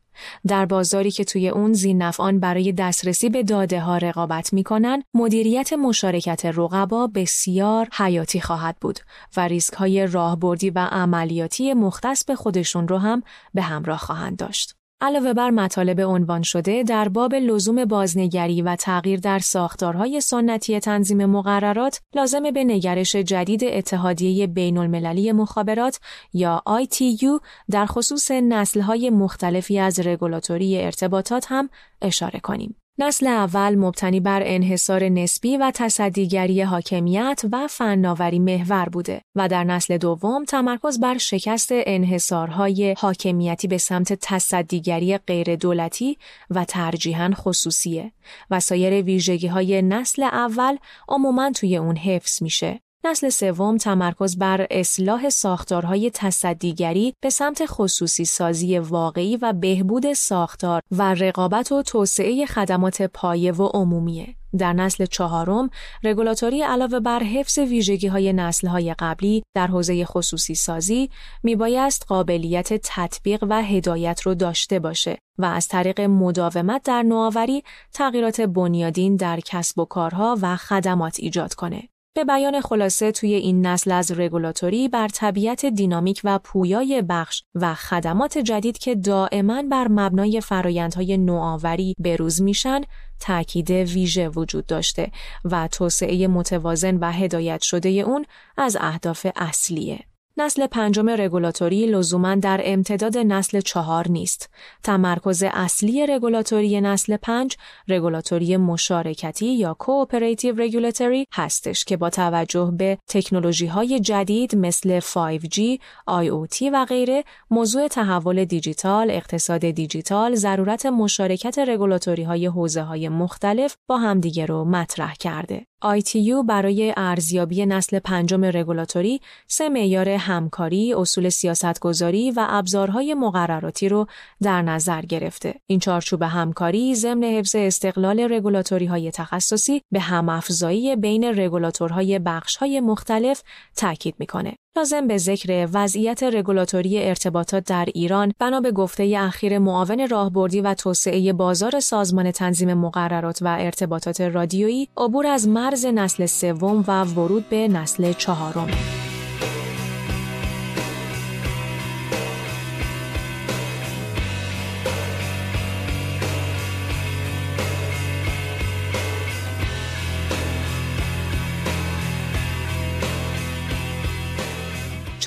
در 0.46 0.66
بازاری 0.66 1.10
که 1.10 1.24
توی 1.24 1.48
اون 1.48 1.72
ذی‌نفعان 1.72 2.40
برای 2.40 2.72
دسترسی 2.72 3.28
به 3.28 3.42
داده 3.42 3.80
ها 3.80 3.98
رقابت 3.98 4.52
می‌کنن، 4.52 5.02
مدیریت 5.14 5.72
مشارکت 5.72 6.42
رقبا 6.44 7.06
بسیار 7.06 7.88
حیاتی 7.92 8.40
خواهد 8.40 8.76
بود 8.80 9.00
و 9.36 9.40
ریسک 9.40 9.74
های 9.74 10.06
راهبردی 10.06 10.70
و 10.70 10.78
عملیاتی 10.78 11.74
مختص 11.74 12.24
به 12.24 12.34
خودشون 12.34 12.88
رو 12.88 12.98
هم 12.98 13.22
به 13.54 13.62
همراه 13.62 13.98
خواهند 13.98 14.36
داشت. 14.36 14.79
علاوه 15.02 15.32
بر 15.32 15.50
مطالب 15.50 16.00
عنوان 16.00 16.42
شده 16.42 16.82
در 16.82 17.08
باب 17.08 17.34
لزوم 17.34 17.84
بازنگری 17.84 18.62
و 18.62 18.76
تغییر 18.76 19.20
در 19.20 19.38
ساختارهای 19.38 20.20
سنتی 20.20 20.80
تنظیم 20.80 21.26
مقررات 21.26 22.00
لازم 22.14 22.50
به 22.50 22.64
نگرش 22.64 23.16
جدید 23.16 23.64
اتحادیه 23.64 24.46
بین 24.46 24.78
المللی 24.78 25.32
مخابرات 25.32 26.00
یا 26.32 26.62
ITU 26.68 27.46
در 27.70 27.86
خصوص 27.86 28.30
نسلهای 28.30 29.10
مختلفی 29.10 29.78
از 29.78 30.00
رگولاتوری 30.00 30.82
ارتباطات 30.82 31.46
هم 31.48 31.70
اشاره 32.02 32.40
کنیم. 32.40 32.76
نسل 33.02 33.26
اول 33.26 33.74
مبتنی 33.74 34.20
بر 34.20 34.42
انحصار 34.44 35.04
نسبی 35.04 35.56
و 35.56 35.72
تصدیگری 35.74 36.62
حاکمیت 36.62 37.42
و 37.52 37.66
فناوری 37.68 38.38
محور 38.38 38.88
بوده 38.88 39.22
و 39.34 39.48
در 39.48 39.64
نسل 39.64 39.98
دوم 39.98 40.44
تمرکز 40.44 41.00
بر 41.00 41.18
شکست 41.18 41.68
انحصارهای 41.72 42.94
حاکمیتی 42.98 43.68
به 43.68 43.78
سمت 43.78 44.12
تصدیگری 44.12 45.18
غیر 45.18 45.56
دولتی 45.56 46.18
و 46.50 46.64
ترجیحاً 46.64 47.30
خصوصیه 47.34 48.12
و 48.50 48.60
سایر 48.60 49.04
ویژگی 49.04 49.46
های 49.46 49.82
نسل 49.82 50.22
اول 50.22 50.76
عموماً 51.08 51.50
توی 51.50 51.76
اون 51.76 51.96
حفظ 51.96 52.42
میشه. 52.42 52.80
نسل 53.04 53.28
سوم 53.28 53.76
تمرکز 53.76 54.38
بر 54.38 54.66
اصلاح 54.70 55.28
ساختارهای 55.28 56.10
تصدیگری 56.14 57.14
به 57.20 57.30
سمت 57.30 57.62
خصوصی 57.66 58.24
سازی 58.24 58.78
واقعی 58.78 59.36
و 59.36 59.52
بهبود 59.52 60.12
ساختار 60.12 60.82
و 60.90 61.14
رقابت 61.14 61.72
و 61.72 61.82
توسعه 61.82 62.46
خدمات 62.46 63.02
پایه 63.02 63.52
و 63.52 63.66
عمومیه. 63.66 64.34
در 64.58 64.72
نسل 64.72 65.06
چهارم، 65.06 65.70
رگولاتوری 66.04 66.62
علاوه 66.62 67.00
بر 67.00 67.22
حفظ 67.22 67.58
ویژگی 67.58 68.06
های 68.06 68.32
نسل 68.32 68.68
های 68.68 68.94
قبلی 68.98 69.42
در 69.54 69.66
حوزه 69.66 70.04
خصوصی 70.04 70.54
سازی 70.54 71.10
میبایست 71.42 72.04
قابلیت 72.08 72.80
تطبیق 72.84 73.44
و 73.48 73.62
هدایت 73.62 74.20
رو 74.22 74.34
داشته 74.34 74.78
باشه 74.78 75.18
و 75.38 75.44
از 75.44 75.68
طریق 75.68 76.00
مداومت 76.00 76.82
در 76.82 77.02
نوآوری 77.02 77.62
تغییرات 77.92 78.40
بنیادین 78.40 79.16
در 79.16 79.40
کسب 79.40 79.78
و 79.78 79.84
کارها 79.84 80.38
و 80.42 80.56
خدمات 80.56 81.16
ایجاد 81.20 81.54
کنه. 81.54 81.89
به 82.14 82.24
بیان 82.24 82.60
خلاصه 82.60 83.12
توی 83.12 83.34
این 83.34 83.66
نسل 83.66 83.92
از 83.92 84.10
رگولاتوری 84.10 84.88
بر 84.88 85.08
طبیعت 85.08 85.66
دینامیک 85.66 86.20
و 86.24 86.38
پویای 86.38 87.02
بخش 87.08 87.42
و 87.54 87.74
خدمات 87.74 88.38
جدید 88.38 88.78
که 88.78 88.94
دائما 88.94 89.62
بر 89.62 89.88
مبنای 89.88 90.40
فرایندهای 90.40 91.18
نوآوری 91.18 91.94
بروز 91.98 92.42
میشن 92.42 92.80
تاکید 93.20 93.70
ویژه 93.70 94.28
وجود 94.28 94.66
داشته 94.66 95.10
و 95.44 95.68
توسعه 95.68 96.28
متوازن 96.28 96.96
و 96.96 97.12
هدایت 97.12 97.62
شده 97.62 97.88
اون 97.88 98.24
از 98.56 98.76
اهداف 98.80 99.26
اصلیه. 99.36 100.09
نسل 100.36 100.66
پنجم 100.66 101.08
رگولاتوری 101.08 101.86
لزوما 101.86 102.34
در 102.34 102.60
امتداد 102.64 103.18
نسل 103.18 103.60
چهار 103.60 104.08
نیست. 104.08 104.50
تمرکز 104.82 105.42
اصلی 105.42 106.06
رگولاتوری 106.06 106.80
نسل 106.80 107.16
پنج 107.16 107.56
رگولاتوری 107.88 108.56
مشارکتی 108.56 109.46
یا 109.46 109.74
cooperative 109.78 110.62
regulatory 110.62 111.26
هستش 111.32 111.84
که 111.84 111.96
با 111.96 112.10
توجه 112.10 112.72
به 112.78 112.98
تکنولوژی 113.08 113.66
های 113.66 114.00
جدید 114.00 114.56
مثل 114.56 115.00
5G، 115.00 115.78
IoT 116.10 116.62
و 116.72 116.84
غیره 116.84 117.24
موضوع 117.50 117.88
تحول 117.88 118.44
دیجیتال، 118.44 119.10
اقتصاد 119.10 119.70
دیجیتال، 119.70 120.34
ضرورت 120.34 120.86
مشارکت 120.86 121.58
رگولاتوری 121.58 122.22
های 122.22 122.46
حوزه 122.46 122.82
های 122.82 123.08
مختلف 123.08 123.76
با 123.88 123.98
همدیگه 123.98 124.46
رو 124.46 124.64
مطرح 124.64 125.14
کرده. 125.14 125.66
ITU 125.84 126.46
برای 126.46 126.94
ارزیابی 126.96 127.66
نسل 127.66 127.98
پنجم 127.98 128.44
رگولاتوری 128.44 129.20
سه 129.48 129.68
معیار 129.68 130.16
همکاری، 130.20 130.94
اصول 130.94 131.28
سیاستگذاری 131.28 132.30
و 132.30 132.46
ابزارهای 132.48 133.14
مقرراتی 133.14 133.88
رو 133.88 134.06
در 134.42 134.62
نظر 134.62 135.02
گرفته. 135.02 135.54
این 135.66 135.80
چارچوب 135.80 136.22
همکاری 136.22 136.94
ضمن 136.94 137.24
حفظ 137.24 137.54
استقلال 137.54 138.20
رگولاتوری 138.20 138.86
های 138.86 139.10
تخصصی 139.10 139.82
به 139.92 140.00
همافزایی 140.00 140.96
بین 140.96 141.24
رگولاتورهای 141.24 142.18
بخشهای 142.18 142.80
مختلف 142.80 143.42
تاکید 143.76 144.14
می‌کنه. 144.18 144.54
لازم 144.76 145.06
به 145.06 145.18
ذکر 145.18 145.68
وضعیت 145.72 146.22
رگولاتوری 146.22 147.02
ارتباطات 147.02 147.64
در 147.64 147.88
ایران 147.94 148.32
بنا 148.38 148.60
به 148.60 148.72
گفته 148.72 149.14
اخیر 149.18 149.58
معاون 149.58 150.08
راهبردی 150.08 150.60
و 150.60 150.74
توسعه 150.74 151.32
بازار 151.32 151.80
سازمان 151.80 152.30
تنظیم 152.30 152.74
مقررات 152.74 153.38
و 153.42 153.56
ارتباطات 153.60 154.20
رادیویی 154.20 154.88
عبور 154.96 155.26
از 155.26 155.48
مرز 155.48 155.86
نسل 155.86 156.26
سوم 156.26 156.84
و 156.88 157.04
ورود 157.04 157.48
به 157.48 157.68
نسل 157.68 158.12
چهارم. 158.12 158.70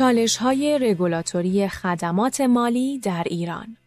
چالش 0.03 0.37
های 0.37 0.79
رگولاتوری 0.79 1.67
خدمات 1.67 2.41
مالی 2.41 2.99
در 2.99 3.23
ایران. 3.25 3.77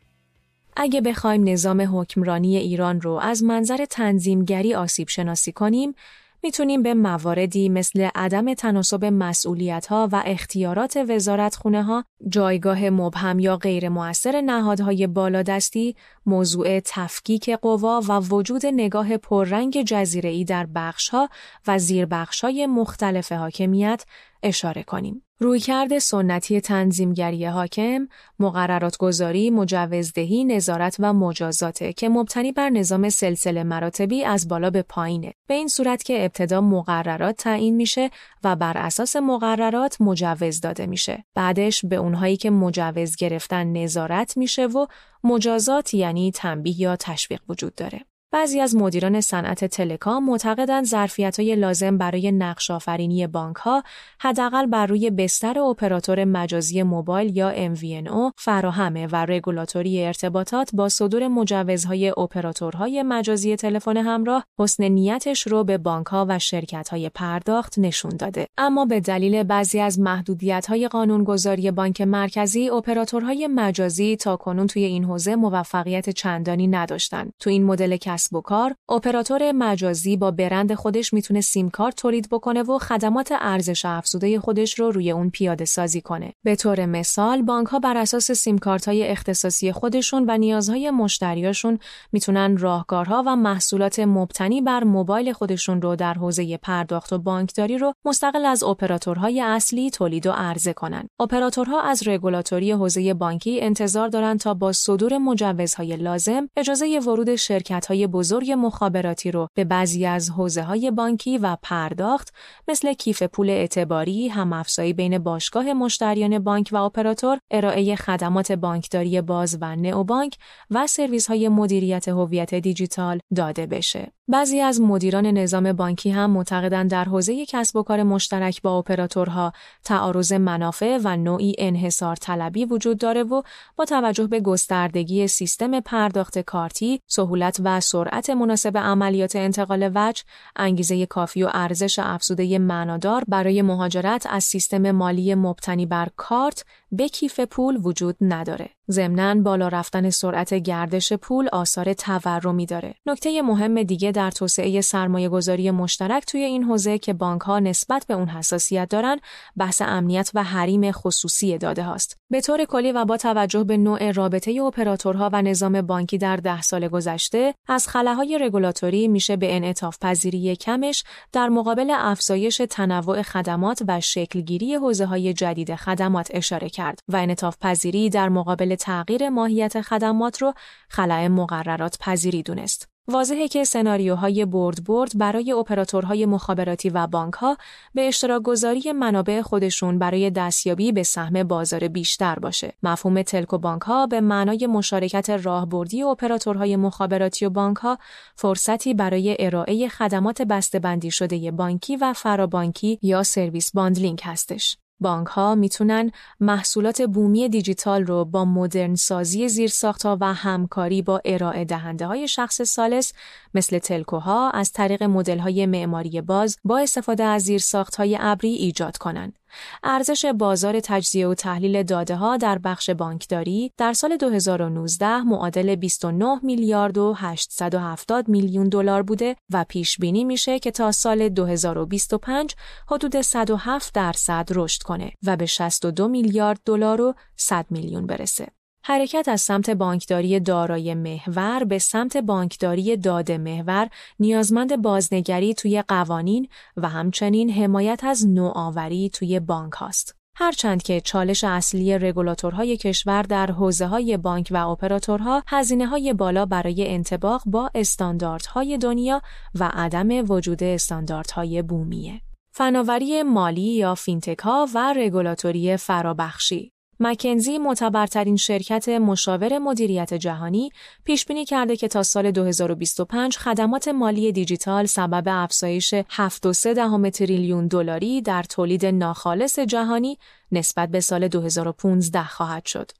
اگه 0.76 1.00
بخوایم 1.00 1.48
نظام 1.48 1.98
حکمرانی 1.98 2.56
ایران 2.56 3.00
رو 3.00 3.12
از 3.12 3.42
منظر 3.42 3.84
تنظیمگری 3.90 4.74
آسیب 4.74 5.08
شناسی 5.08 5.52
کنیم، 5.52 5.94
می‌تونیم 6.42 6.82
به 6.82 6.94
مواردی 6.94 7.68
مثل 7.68 8.08
عدم 8.14 8.54
تناسب 8.54 9.04
مسئولیت 9.04 9.86
ها 9.86 10.08
و 10.12 10.22
اختیارات 10.26 11.04
وزارت 11.08 11.56
خونه 11.56 11.82
ها، 11.82 12.04
جایگاه 12.28 12.90
مبهم 12.90 13.38
یا 13.38 13.56
غیر 13.56 13.88
موثر 13.88 14.40
نهادهای 14.40 15.06
بالادستی، 15.06 15.96
موضوع 16.26 16.80
تفکیک 16.80 17.50
قوا 17.50 18.00
و 18.08 18.20
وجود 18.20 18.66
نگاه 18.66 19.16
پررنگ 19.16 19.82
جزیره 19.82 20.44
در 20.44 20.66
بخش 20.74 21.08
ها 21.08 21.28
و 21.66 21.78
زیر 21.78 22.06
بخش 22.06 22.44
های 22.44 22.66
مختلف 22.66 23.32
حاکمیت 23.32 24.04
اشاره 24.42 24.82
کنیم. 24.82 25.22
رویکرد 25.38 25.98
سنتی 25.98 26.60
تنظیمگری 26.60 27.44
حاکم، 27.44 28.08
مقررات 28.38 28.96
گذاری، 28.96 29.50
مجوزدهی، 29.50 30.44
نظارت 30.44 30.96
و 30.98 31.12
مجازاته 31.12 31.92
که 31.92 32.08
مبتنی 32.08 32.52
بر 32.52 32.70
نظام 32.70 33.08
سلسله 33.08 33.62
مراتبی 33.62 34.24
از 34.24 34.48
بالا 34.48 34.70
به 34.70 34.82
پایینه. 34.82 35.32
به 35.46 35.54
این 35.54 35.68
صورت 35.68 36.02
که 36.02 36.24
ابتدا 36.24 36.60
مقررات 36.60 37.36
تعیین 37.36 37.76
میشه 37.76 38.10
و 38.44 38.56
بر 38.56 38.78
اساس 38.78 39.16
مقررات 39.16 40.00
مجوز 40.00 40.60
داده 40.60 40.86
میشه. 40.86 41.24
بعدش 41.34 41.84
به 41.84 41.96
اونهایی 41.96 42.36
که 42.36 42.50
مجوز 42.50 43.16
گرفتن 43.16 43.72
نظارت 43.72 44.36
میشه 44.36 44.66
و 44.66 44.86
مجازات 45.24 45.94
یعنی 45.94 46.32
تنبیه 46.32 46.80
یا 46.80 46.96
تشویق 46.96 47.40
وجود 47.48 47.74
داره. 47.74 48.00
بعضی 48.36 48.60
از 48.60 48.76
مدیران 48.76 49.20
صنعت 49.20 49.64
تلکام 49.64 50.24
معتقدند 50.24 50.84
ظرفیت‌های 50.84 51.56
لازم 51.56 51.98
برای 51.98 52.32
نقش 52.32 52.70
آفرینی 52.70 53.26
بانک‌ها 53.26 53.82
حداقل 54.20 54.66
بر 54.66 54.86
روی 54.86 55.10
بستر 55.10 55.58
اپراتور 55.58 56.24
مجازی 56.24 56.82
موبایل 56.82 57.36
یا 57.36 57.74
MVNO 57.74 58.32
فراهمه 58.36 59.06
و 59.06 59.16
رگولاتوری 59.16 60.04
ارتباطات 60.04 60.70
با 60.72 60.88
صدور 60.88 61.28
مجوزهای 61.28 62.08
اپراتورهای 62.08 63.02
مجازی 63.02 63.56
تلفن 63.56 63.96
همراه 63.96 64.44
حسن 64.58 64.84
نیتش 64.84 65.46
رو 65.46 65.64
به 65.64 65.78
بانک‌ها 65.78 66.26
و 66.28 66.38
شرکت‌های 66.38 67.08
پرداخت 67.08 67.78
نشون 67.78 68.16
داده. 68.16 68.46
اما 68.58 68.84
به 68.84 69.00
دلیل 69.00 69.42
بعضی 69.42 69.80
از 69.80 70.00
محدودیت‌های 70.00 70.88
قانونگذاری 70.88 71.70
بانک 71.70 72.00
مرکزی 72.00 72.70
اپراتورهای 72.70 73.46
مجازی 73.46 74.16
تا 74.16 74.36
کنون 74.36 74.66
توی 74.66 74.84
این 74.84 75.04
حوزه 75.04 75.36
موفقیت 75.36 76.10
چندانی 76.10 76.66
نداشتند. 76.66 77.32
تو 77.40 77.50
این 77.50 77.64
مدل 77.64 77.96
کسب 78.26 78.36
و 78.36 78.40
کار 78.40 78.74
اپراتور 78.88 79.52
مجازی 79.52 80.16
با 80.16 80.30
برند 80.30 80.74
خودش 80.74 81.12
می‌تونه 81.12 81.40
سیم 81.40 81.70
کارت 81.70 81.96
تولید 81.96 82.28
بکنه 82.30 82.62
و 82.62 82.78
خدمات 82.78 83.32
ارزش 83.40 83.84
افزوده 83.84 84.40
خودش 84.40 84.78
رو 84.78 84.90
روی 84.90 85.10
اون 85.10 85.30
پیاده 85.30 85.64
سازی 85.64 86.00
کنه 86.00 86.32
به 86.44 86.56
طور 86.56 86.86
مثال 86.86 87.42
بانک 87.42 87.66
ها 87.66 87.78
بر 87.78 87.96
اساس 87.96 88.30
سیم 88.30 88.58
کارت 88.58 88.88
های 88.88 89.08
اختصاصی 89.08 89.72
خودشون 89.72 90.24
و 90.28 90.38
نیازهای 90.38 90.90
مشتریاشون 90.90 91.78
می‌تونن 92.12 92.56
راهکارها 92.56 93.22
و 93.26 93.36
محصولات 93.36 94.00
مبتنی 94.00 94.60
بر 94.62 94.84
موبایل 94.84 95.32
خودشون 95.32 95.82
رو 95.82 95.96
در 95.96 96.14
حوزه 96.14 96.56
پرداخت 96.56 97.12
و 97.12 97.18
بانکداری 97.18 97.78
رو 97.78 97.92
مستقل 98.04 98.44
از 98.44 98.62
اپراتورهای 98.62 99.40
اصلی 99.40 99.90
تولید 99.90 100.26
و 100.26 100.30
عرضه 100.30 100.72
کنن. 100.72 101.08
اپراتورها 101.20 101.80
از 101.80 102.08
رگولاتوری 102.08 102.72
حوزه 102.72 103.14
بانکی 103.14 103.60
انتظار 103.60 104.08
دارند 104.08 104.40
تا 104.40 104.54
با 104.54 104.72
صدور 104.72 105.18
مجوزهای 105.18 105.96
لازم 105.96 106.48
اجازه 106.56 107.00
ورود 107.06 107.36
شرکت‌های 107.36 108.05
بزرگ 108.06 108.52
مخابراتی 108.52 109.30
رو 109.30 109.48
به 109.54 109.64
بعضی 109.64 110.06
از 110.06 110.30
حوزه 110.30 110.62
های 110.62 110.90
بانکی 110.90 111.38
و 111.38 111.56
پرداخت 111.62 112.34
مثل 112.68 112.92
کیف 112.92 113.22
پول 113.22 113.50
اعتباری، 113.50 114.28
هم 114.28 114.52
افزایی 114.52 114.92
بین 114.92 115.18
باشگاه 115.18 115.72
مشتریان 115.72 116.38
بانک 116.38 116.68
و 116.72 116.76
اپراتور، 116.76 117.38
ارائه 117.50 117.96
خدمات 117.96 118.52
بانکداری 118.52 119.20
باز 119.20 119.58
و 119.60 119.76
نئوبانک 119.76 120.36
و 120.70 120.86
سرویس 120.86 121.26
های 121.26 121.48
مدیریت 121.48 122.08
هویت 122.08 122.54
دیجیتال 122.54 123.18
داده 123.34 123.66
بشه. 123.66 124.12
بعضی 124.28 124.60
از 124.60 124.80
مدیران 124.80 125.26
نظام 125.26 125.72
بانکی 125.72 126.10
هم 126.10 126.30
معتقدند 126.30 126.90
در 126.90 127.04
حوزه 127.04 127.46
کسب 127.46 127.76
و 127.76 127.82
کار 127.82 128.02
مشترک 128.02 128.62
با 128.62 128.78
اپراتورها 128.78 129.52
تعارض 129.84 130.32
منافع 130.32 130.98
و 131.04 131.16
نوعی 131.16 131.54
انحصار 131.58 132.16
طلبی 132.16 132.64
وجود 132.64 132.98
داره 132.98 133.22
و 133.22 133.42
با 133.76 133.84
توجه 133.84 134.26
به 134.26 134.40
گستردگی 134.40 135.28
سیستم 135.28 135.80
پرداخت 135.80 136.38
کارتی، 136.38 137.00
سهولت 137.06 137.60
و 137.64 137.80
سرعت 137.96 138.30
مناسب 138.30 138.78
عملیات 138.78 139.36
انتقال 139.36 139.90
وجه، 139.94 140.22
انگیزه 140.56 141.06
کافی 141.06 141.42
و 141.42 141.50
ارزش 141.54 141.98
افزوده 141.98 142.58
معنادار 142.58 143.22
برای 143.28 143.62
مهاجرت 143.62 144.26
از 144.30 144.44
سیستم 144.44 144.90
مالی 144.90 145.34
مبتنی 145.34 145.86
بر 145.86 146.08
کارت 146.16 146.64
به 146.92 147.08
کیف 147.08 147.40
پول 147.40 147.80
وجود 147.82 148.16
نداره. 148.20 148.70
ضمناً 148.90 149.34
بالا 149.34 149.68
رفتن 149.68 150.10
سرعت 150.10 150.54
گردش 150.54 151.12
پول 151.12 151.48
آثار 151.52 151.92
تورمی 151.92 152.66
داره. 152.66 152.94
نکته 153.06 153.42
مهم 153.42 153.82
دیگه 153.82 154.12
در 154.12 154.30
توسعه 154.30 154.80
سرمایه 154.80 155.28
گذاری 155.28 155.70
مشترک 155.70 156.26
توی 156.26 156.40
این 156.40 156.62
حوزه 156.62 156.98
که 156.98 157.12
بانک 157.12 157.40
ها 157.42 157.58
نسبت 157.58 158.06
به 158.06 158.14
اون 158.14 158.28
حساسیت 158.28 158.88
دارن 158.88 159.18
بحث 159.56 159.82
امنیت 159.82 160.30
و 160.34 160.42
حریم 160.42 160.92
خصوصی 160.92 161.58
داده 161.58 161.82
هاست. 161.82 162.16
به 162.30 162.40
طور 162.40 162.64
کلی 162.64 162.92
و 162.92 163.04
با 163.04 163.16
توجه 163.16 163.64
به 163.64 163.76
نوع 163.76 164.12
رابطه 164.12 164.62
اپراتورها 164.62 165.30
و 165.32 165.42
نظام 165.42 165.82
بانکی 165.82 166.18
در 166.18 166.36
ده 166.36 166.62
سال 166.62 166.88
گذشته 166.88 167.54
از 167.68 167.88
خلاهای 167.88 168.38
رگولاتوری 168.38 169.08
میشه 169.08 169.36
به 169.36 169.56
انعطاف 169.56 169.98
پذیری 170.00 170.56
کمش 170.56 171.04
در 171.32 171.48
مقابل 171.48 171.90
افزایش 171.90 172.62
تنوع 172.70 173.22
خدمات 173.22 173.82
و 173.88 174.00
شکلگیری 174.00 174.74
حوزه 174.74 175.06
های 175.06 175.32
جدید 175.32 175.74
خدمات 175.74 176.28
اشاره 176.30 176.68
کرد 176.76 177.00
و 177.08 177.16
انعطاف 177.16 177.56
پذیری 177.60 178.10
در 178.10 178.28
مقابل 178.28 178.74
تغییر 178.74 179.28
ماهیت 179.28 179.80
خدمات 179.80 180.42
رو 180.42 180.52
خلع 180.88 181.26
مقررات 181.28 181.98
پذیری 182.00 182.42
دونست. 182.42 182.88
واضحه 183.08 183.48
که 183.48 183.64
سناریوهای 183.64 184.44
برد 184.44 184.84
برد 184.84 185.18
برای 185.18 185.52
اپراتورهای 185.52 186.26
مخابراتی 186.26 186.90
و 186.90 187.06
بانکها 187.06 187.56
به 187.94 188.08
اشتراک 188.08 188.42
گذاری 188.42 188.92
منابع 188.92 189.42
خودشون 189.42 189.98
برای 189.98 190.30
دستیابی 190.30 190.92
به 190.92 191.02
سهم 191.02 191.42
بازار 191.42 191.88
بیشتر 191.88 192.38
باشه. 192.38 192.72
مفهوم 192.82 193.22
تلک 193.22 193.52
و 193.52 193.58
بانکها 193.58 194.06
به 194.06 194.20
معنای 194.20 194.66
مشارکت 194.66 195.30
راهبردی 195.30 196.02
اپراتورهای 196.02 196.76
مخابراتی 196.76 197.46
و 197.46 197.50
بانکها 197.50 197.98
فرصتی 198.36 198.94
برای 198.94 199.36
ارائه 199.38 199.88
خدمات 199.88 200.42
بسته‌بندی 200.42 201.10
شده 201.10 201.50
بانکی 201.50 201.96
و 201.96 202.12
فرابانکی 202.12 202.98
یا 203.02 203.22
service 203.22 203.72
bundling 203.72 204.20
هستش. 204.24 204.76
بانک 205.00 205.26
ها 205.26 205.54
می‌تونن 205.54 206.10
محصولات 206.40 207.02
بومی 207.02 207.48
دیجیتال 207.48 208.06
رو 208.06 208.24
با 208.24 208.44
مدرن 208.44 208.94
سازی 208.94 209.48
زیرساختها 209.48 210.18
و 210.20 210.34
همکاری 210.34 211.02
با 211.02 211.20
ارائه 211.24 211.64
دهنده 211.64 212.06
های 212.06 212.28
شخص 212.28 212.62
ثالث 212.62 213.12
مثل 213.56 213.78
telco 213.78 214.38
ها 214.38 214.50
از 214.50 214.72
طریق 214.72 215.02
مدل 215.02 215.38
های 215.38 215.66
معماری 215.66 216.20
باز 216.20 216.56
با 216.64 216.78
استفاده 216.78 217.24
از 217.24 217.42
زیرساخت 217.42 217.96
های 217.96 218.16
ابری 218.20 218.52
ایجاد 218.52 218.96
کنند. 218.96 219.38
ارزش 219.82 220.24
بازار 220.24 220.80
تجزیه 220.80 221.28
و 221.28 221.34
تحلیل 221.34 221.82
داده 221.82 222.16
ها 222.16 222.36
در 222.36 222.58
بخش 222.58 222.90
بانکداری 222.90 223.72
در 223.76 223.92
سال 223.92 224.16
2019 224.16 225.22
معادل 225.22 225.74
29 225.74 226.40
میلیارد 226.42 226.98
و 226.98 227.14
870 227.16 228.28
میلیون 228.28 228.68
دلار 228.68 229.02
بوده 229.02 229.36
و 229.52 229.64
پیش 229.68 229.98
بینی 229.98 230.24
میشه 230.24 230.58
که 230.58 230.70
تا 230.70 230.92
سال 230.92 231.28
2025 231.28 232.54
حدود 232.88 233.20
107 233.20 233.94
درصد 233.94 234.48
رشد 234.54 234.82
کنه 234.82 235.12
و 235.26 235.36
به 235.36 235.46
62 235.46 236.08
میلیارد 236.08 236.60
دلار 236.64 237.00
و 237.00 237.14
100 237.36 237.66
میلیون 237.70 238.06
برسه. 238.06 238.48
حرکت 238.88 239.28
از 239.28 239.40
سمت 239.40 239.70
بانکداری 239.70 240.40
دارای 240.40 240.94
محور 240.94 241.64
به 241.64 241.78
سمت 241.78 242.16
بانکداری 242.16 242.96
داده 242.96 243.38
محور 243.38 243.88
نیازمند 244.20 244.82
بازنگری 244.82 245.54
توی 245.54 245.82
قوانین 245.88 246.48
و 246.76 246.88
همچنین 246.88 247.50
حمایت 247.50 248.04
از 248.04 248.26
نوآوری 248.26 249.10
توی 249.10 249.40
بانک 249.40 249.72
هاست. 249.72 250.16
هرچند 250.36 250.82
که 250.82 251.00
چالش 251.00 251.44
اصلی 251.44 251.98
رگولاتورهای 251.98 252.76
کشور 252.76 253.22
در 253.22 253.50
حوزه 253.50 253.86
های 253.86 254.16
بانک 254.16 254.48
و 254.50 254.68
اپراتورها 254.68 255.42
هزینه 255.46 255.86
های 255.86 256.12
بالا 256.12 256.46
برای 256.46 256.88
انتباق 256.88 257.42
با 257.46 257.70
استانداردهای 257.74 258.78
دنیا 258.78 259.22
و 259.54 259.70
عدم 259.72 260.30
وجود 260.30 260.62
استانداردهای 260.62 261.62
بومیه. 261.62 262.20
فناوری 262.50 263.22
مالی 263.22 263.74
یا 263.74 263.94
فینتک 263.94 264.38
ها 264.38 264.68
و 264.74 264.94
رگولاتوری 264.96 265.76
فرابخشی 265.76 266.75
مکنزی 267.00 267.58
معتبرترین 267.58 268.36
شرکت 268.36 268.88
مشاور 268.88 269.58
مدیریت 269.58 270.14
جهانی 270.14 270.70
پیش 271.04 271.26
بینی 271.26 271.44
کرده 271.44 271.76
که 271.76 271.88
تا 271.88 272.02
سال 272.02 272.30
2025 272.30 273.36
خدمات 273.36 273.88
مالی 273.88 274.32
دیجیتال 274.32 274.86
سبب 274.86 275.24
افزایش 275.26 275.94
7.3 275.94 277.10
تریلیون 277.10 277.66
دلاری 277.66 278.22
در 278.22 278.42
تولید 278.42 278.86
ناخالص 278.86 279.58
جهانی 279.58 280.18
نسبت 280.52 280.88
به 280.88 281.00
سال 281.00 281.28
2015 281.28 282.24
خواهد 282.24 282.66
شد. 282.66 282.90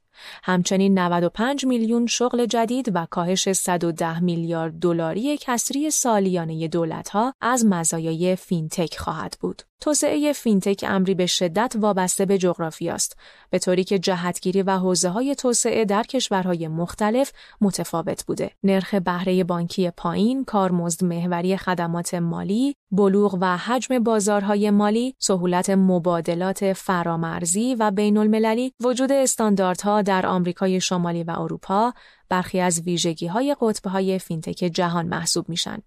همچنین 0.43 0.99
95 0.99 1.65
میلیون 1.65 2.05
شغل 2.05 2.45
جدید 2.45 2.91
و 2.95 3.07
کاهش 3.09 3.51
110 3.51 4.19
میلیارد 4.19 4.79
دلاری 4.79 5.37
کسری 5.37 5.91
سالیانه 5.91 6.67
دولتها 6.67 7.33
از 7.41 7.65
مزایای 7.65 8.35
فینتک 8.35 8.97
خواهد 8.97 9.37
بود. 9.39 9.63
توسعه 9.81 10.33
فینتک 10.33 10.85
امری 10.87 11.13
به 11.13 11.25
شدت 11.25 11.73
وابسته 11.79 12.25
به 12.25 12.37
جغرافی 12.37 12.89
است 12.89 13.17
به 13.49 13.59
طوری 13.59 13.83
که 13.83 13.99
جهتگیری 13.99 14.61
و 14.61 14.77
حوزه 14.77 15.09
های 15.09 15.35
توسعه 15.35 15.85
در 15.85 16.03
کشورهای 16.03 16.67
مختلف 16.67 17.31
متفاوت 17.61 18.25
بوده 18.25 18.51
نرخ 18.63 18.93
بهره 18.93 19.43
بانکی 19.43 19.89
پایین 19.89 20.45
کارمزد 20.45 21.03
محوری 21.03 21.57
خدمات 21.57 22.13
مالی 22.13 22.75
بلوغ 22.91 23.37
و 23.41 23.57
حجم 23.57 23.99
بازارهای 23.99 24.69
مالی 24.69 25.15
سهولت 25.19 25.69
مبادلات 25.69 26.73
فرامرزی 26.73 27.75
و 27.75 27.91
بین 27.91 28.17
المللی 28.17 28.73
وجود 28.83 29.11
استانداردها 29.11 30.01
در 30.07 30.25
آمریکای 30.25 30.81
شمالی 30.81 31.23
و 31.23 31.31
اروپا 31.31 31.93
برخی 32.29 32.59
از 32.59 32.81
ویژگی 32.81 33.27
های 33.27 33.55
قطب 33.61 33.87
های 33.87 34.19
فینتک 34.19 34.69
جهان 34.73 35.05
محسوب 35.05 35.49
میشن. 35.49 35.77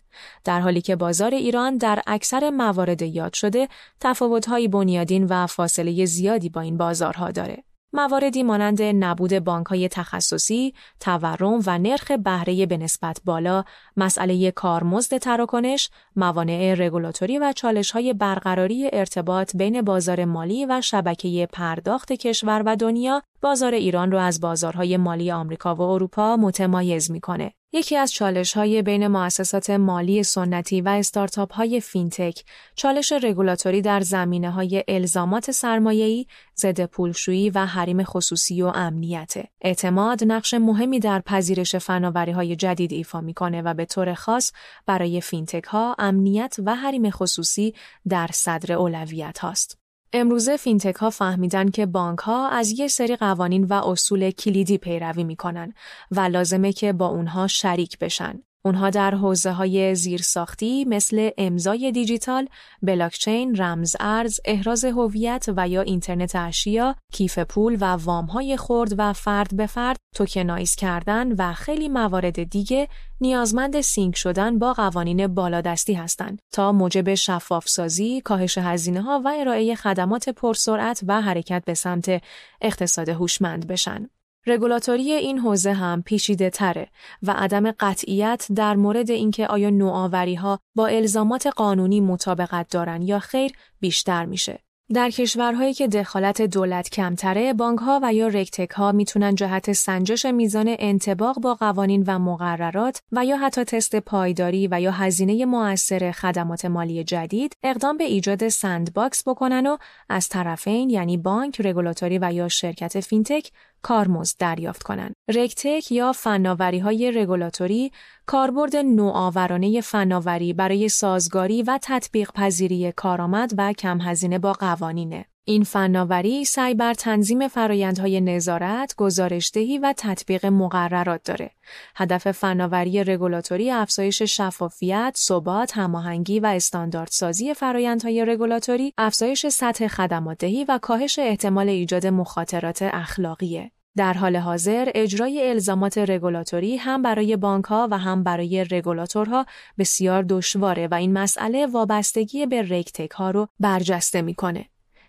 در 0.44 0.61
حالی 0.61 0.80
که 0.80 0.96
بازار 0.96 1.35
ایران 1.35 1.76
در 1.76 2.02
اکثر 2.06 2.50
موارد 2.50 3.02
یاد 3.02 3.33
شده 3.33 3.68
تفاوت 4.00 4.48
های 4.48 4.68
بنیادین 4.68 5.24
و 5.24 5.46
فاصله 5.46 6.04
زیادی 6.04 6.48
با 6.48 6.61
این 6.61 6.76
بازارها 6.76 7.30
داره. 7.30 7.64
مواردی 7.92 8.42
مانند 8.42 8.83
نبود 8.83 9.38
بانک 9.38 9.66
های 9.66 9.88
تخصصی، 9.88 10.74
تورم 11.00 11.61
و 11.66 11.79
نرخ 11.79 12.11
بهره 12.11 12.66
به 12.66 12.76
نسبت 12.76 13.20
بالا، 13.24 13.64
مسئله 13.96 14.50
کارمزد 14.50 15.18
تراکنش، 15.18 15.90
موانع 16.16 16.74
رگولاتوری 16.79 17.38
و 17.38 17.53
چالش 17.57 17.90
های 17.90 18.12
برقراری 18.12 18.90
ارتباط 18.92 19.57
بین 19.57 19.83
بازار 19.83 20.24
مالی 20.24 20.66
و 20.66 20.81
شبکه 20.81 21.48
پرداخت 21.53 22.12
کشور 22.12 22.62
و 22.66 22.76
دنیا 22.76 23.22
بازار 23.42 23.74
ایران 23.74 24.12
را 24.12 24.22
از 24.22 24.40
بازارهای 24.40 24.96
مالی 24.96 25.33
آمریکا 25.33 25.74
و 25.74 25.81
اروپا 25.83 26.37
متمایز 26.37 27.11
می‌کنه. 27.11 27.53
یکی 27.72 27.96
از 27.96 28.12
چالش 28.12 28.52
های 28.52 28.83
بین 28.83 29.06
مؤسسات 29.06 29.70
مالی 29.70 30.22
سنتی 30.22 30.80
و 30.80 30.88
استارتاپ 30.88 31.54
های 31.54 31.80
فینتک، 31.80 32.44
چالش 32.74 33.12
رگولاتوری 33.12 33.83
در 33.83 34.00
زمینه 34.00 34.50
های 34.50 34.85
الزامات 34.88 35.50
سرمایه‌ای، 35.50 36.26
ضد 36.59 36.85
پولشویی 36.85 37.50
و 37.50 37.66
حریم 37.66 38.04
خصوصی 38.04 38.62
و 38.62 38.66
امنیت. 38.66 39.35
اعتماد 39.61 40.24
نقش 40.24 40.54
مهمی 40.54 41.00
در 41.00 41.20
پذیرش 41.20 41.76
فناوری 41.76 42.33
های 42.33 42.56
جدید 42.56 42.92
ایفا 42.92 43.20
می‌کنه 43.20 43.62
و 43.62 43.74
به 43.74 43.85
طور 43.85 44.14
خاص 44.14 44.52
برای 44.87 45.20
فینتک 45.20 45.64
ها 45.64 45.96
امنیت 45.98 46.56
و 46.66 46.74
حریم 46.74 47.11
خصوصی 47.11 47.74
در 48.09 48.28
صدر 48.33 48.72
اولویت 48.72 49.38
هاست. 49.38 49.79
امروزه 50.12 50.56
فینتک 50.56 50.94
ها 50.94 51.10
فهمیدن 51.10 51.70
که 51.70 51.86
بانک 51.86 52.18
ها 52.18 52.48
از 52.48 52.80
یه 52.80 52.88
سری 52.88 53.16
قوانین 53.16 53.64
و 53.64 53.72
اصول 53.72 54.30
کلیدی 54.30 54.78
پیروی 54.78 55.24
می‌کنن 55.24 55.74
و 56.10 56.20
لازمه 56.20 56.72
که 56.72 56.92
با 56.92 57.06
اونها 57.06 57.46
شریک 57.46 57.98
بشن. 57.98 58.42
اونها 58.64 58.90
در 58.90 59.14
حوزه 59.14 59.50
های 59.50 59.94
زیرساختی 59.94 60.84
مثل 60.84 61.30
امضای 61.38 61.92
دیجیتال، 61.92 62.48
بلاکچین، 62.82 63.56
رمز 63.56 63.96
ارز، 64.00 64.40
احراز 64.44 64.84
هویت 64.84 65.46
و 65.56 65.68
یا 65.68 65.80
اینترنت 65.80 66.36
اشیا، 66.36 66.96
کیف 67.12 67.38
پول 67.38 67.78
و 67.80 67.84
وام 67.84 68.26
های 68.26 68.56
خرد 68.56 68.94
و 68.98 69.12
فرد 69.12 69.56
به 69.56 69.66
فرد، 69.66 69.96
tokenize 70.14 70.74
کردن 70.74 71.32
و 71.32 71.52
خیلی 71.52 71.88
موارد 71.88 72.42
دیگه 72.42 72.88
نیازمند 73.20 73.80
sync 73.80 74.16
شدن 74.16 74.58
با 74.58 74.72
قوانین 74.72 75.26
بالادستی 75.26 75.94
هستند 75.94 76.38
تا 76.52 76.72
موجب 76.72 77.14
شفاف 77.14 77.68
سازی، 77.68 78.20
کاهش 78.20 78.58
هزینه 78.58 79.02
ها 79.02 79.22
و 79.24 79.34
ارائه 79.38 79.74
خدمات 79.74 80.28
پرسرعت 80.28 81.00
و 81.06 81.20
حرکت 81.22 81.62
به 81.66 81.74
سمت 81.74 82.22
اقتصاد 82.60 83.08
هوشمند 83.08 83.66
بشن. 83.66 84.10
رگولاتوری 84.46 85.12
این 85.12 85.38
حوزه 85.38 85.72
هم 85.72 86.03
پیچیده 86.03 86.50
تره 86.50 86.88
و 87.22 87.31
عدم 87.31 87.70
قطعیت 87.70 88.46
در 88.55 88.76
مورد 88.76 89.11
اینکه 89.11 89.46
آیا 89.46 89.70
نوآوری 89.70 90.35
ها 90.35 90.59
با 90.74 90.87
الزامات 90.87 91.46
قانونی 91.46 92.00
مطابقت 92.00 92.68
دارن 92.68 93.03
یا 93.03 93.18
خیر 93.18 93.53
بیشتر 93.81 94.24
میشه. 94.24 94.59
در 94.94 95.11
کشورهایی 95.11 95.74
که 95.74 95.88
دخالت 95.88 96.42
دولت 96.42 96.88
کمتره، 96.88 97.53
بانک 97.53 97.79
ها 97.79 98.00
و 98.03 98.14
یا 98.14 98.29
RegTech 98.28 98.70
ها 98.70 98.92
می‌تونن 98.92 99.35
جهت 99.35 99.72
سنجش 99.72 100.26
میزان 100.26 100.76
انطباق 100.78 101.40
با 101.40 101.55
قوانین 101.55 102.05
و 102.07 102.18
مقررات 102.18 103.00
و 103.12 103.24
یا 103.24 103.37
حتی 103.37 103.64
تست 103.64 103.96
پایداری 103.96 104.68
و 104.70 104.81
یا 104.81 104.90
هزینه 104.90 105.44
موثر 105.44 106.11
خدمات 106.11 106.64
مالی 106.64 107.05
جدید 107.05 107.57
اقدام 107.62 107.96
به 107.96 108.05
ایجاد 108.05 108.48
sandbox 108.48 109.28
بکنن 109.29 109.66
و 109.66 109.76
از 110.09 110.29
طرفین 110.29 110.90
یعنی 110.90 111.16
بانک، 111.16 111.61
رگولاتوری 111.61 112.18
و 112.18 112.33
یا 112.33 112.48
شرکت 112.48 113.00
فینتک 113.00 113.50
کارمزد 113.82 114.36
دریافت 114.38 114.82
کنند. 114.82 115.14
RegTech 115.34 115.92
یا 115.92 116.12
فناوری 116.12 116.78
های 116.78 117.10
رگولاتوری 117.12 117.92
کاربرد 118.26 118.76
نوآورانه 118.76 119.80
فناوری 119.80 120.52
برای 120.52 120.88
سازگاری 120.88 121.62
و 121.62 121.78
تطبیق 121.82 122.32
پذیری 122.32 122.92
کارآمد 122.92 123.50
و 123.58 123.72
کم 123.72 124.00
هزینه 124.00 124.38
با 124.38 124.52
قوانینه. 124.52 125.29
این 125.50 125.64
فناوری 125.64 126.44
سعی 126.44 126.74
بر 126.74 126.94
تنظیم 126.94 127.48
فرایندهای 127.48 128.20
نظارت، 128.20 128.94
گزارشدهی 128.96 129.78
و 129.78 129.94
تطبیق 129.96 130.46
مقررات 130.46 131.20
داره. 131.24 131.50
هدف 131.96 132.30
فناوری 132.30 133.04
رگولاتوری 133.04 133.70
افزایش 133.70 134.22
شفافیت، 134.22 135.14
ثبات، 135.16 135.76
هماهنگی 135.76 136.40
و 136.40 136.46
استانداردسازی 136.46 137.54
فرایندهای 137.54 138.24
رگولاتوری، 138.24 138.92
افزایش 138.98 139.46
سطح 139.46 139.88
خدماتدهی 139.88 140.64
و 140.64 140.78
کاهش 140.82 141.18
احتمال 141.18 141.68
ایجاد 141.68 142.06
مخاطرات 142.06 142.82
اخلاقیه. 142.82 143.70
در 143.96 144.12
حال 144.12 144.36
حاضر 144.36 144.90
اجرای 144.94 145.50
الزامات 145.50 145.98
رگولاتوری 145.98 146.76
هم 146.76 147.02
برای 147.02 147.36
بانک 147.36 147.64
ها 147.64 147.88
و 147.90 147.98
هم 147.98 148.24
برای 148.24 148.64
رگولاتورها 148.64 149.46
بسیار 149.78 150.22
دشواره 150.22 150.88
و 150.88 150.94
این 150.94 151.12
مسئله 151.12 151.66
وابستگی 151.66 152.46
به 152.46 152.62
RegTech 152.62 153.10
ها 153.10 153.30
رو 153.30 153.48
برجسته 153.60 154.22
می‌کنه. 154.22 154.66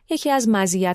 یکی 0.09 0.29
از 0.29 0.49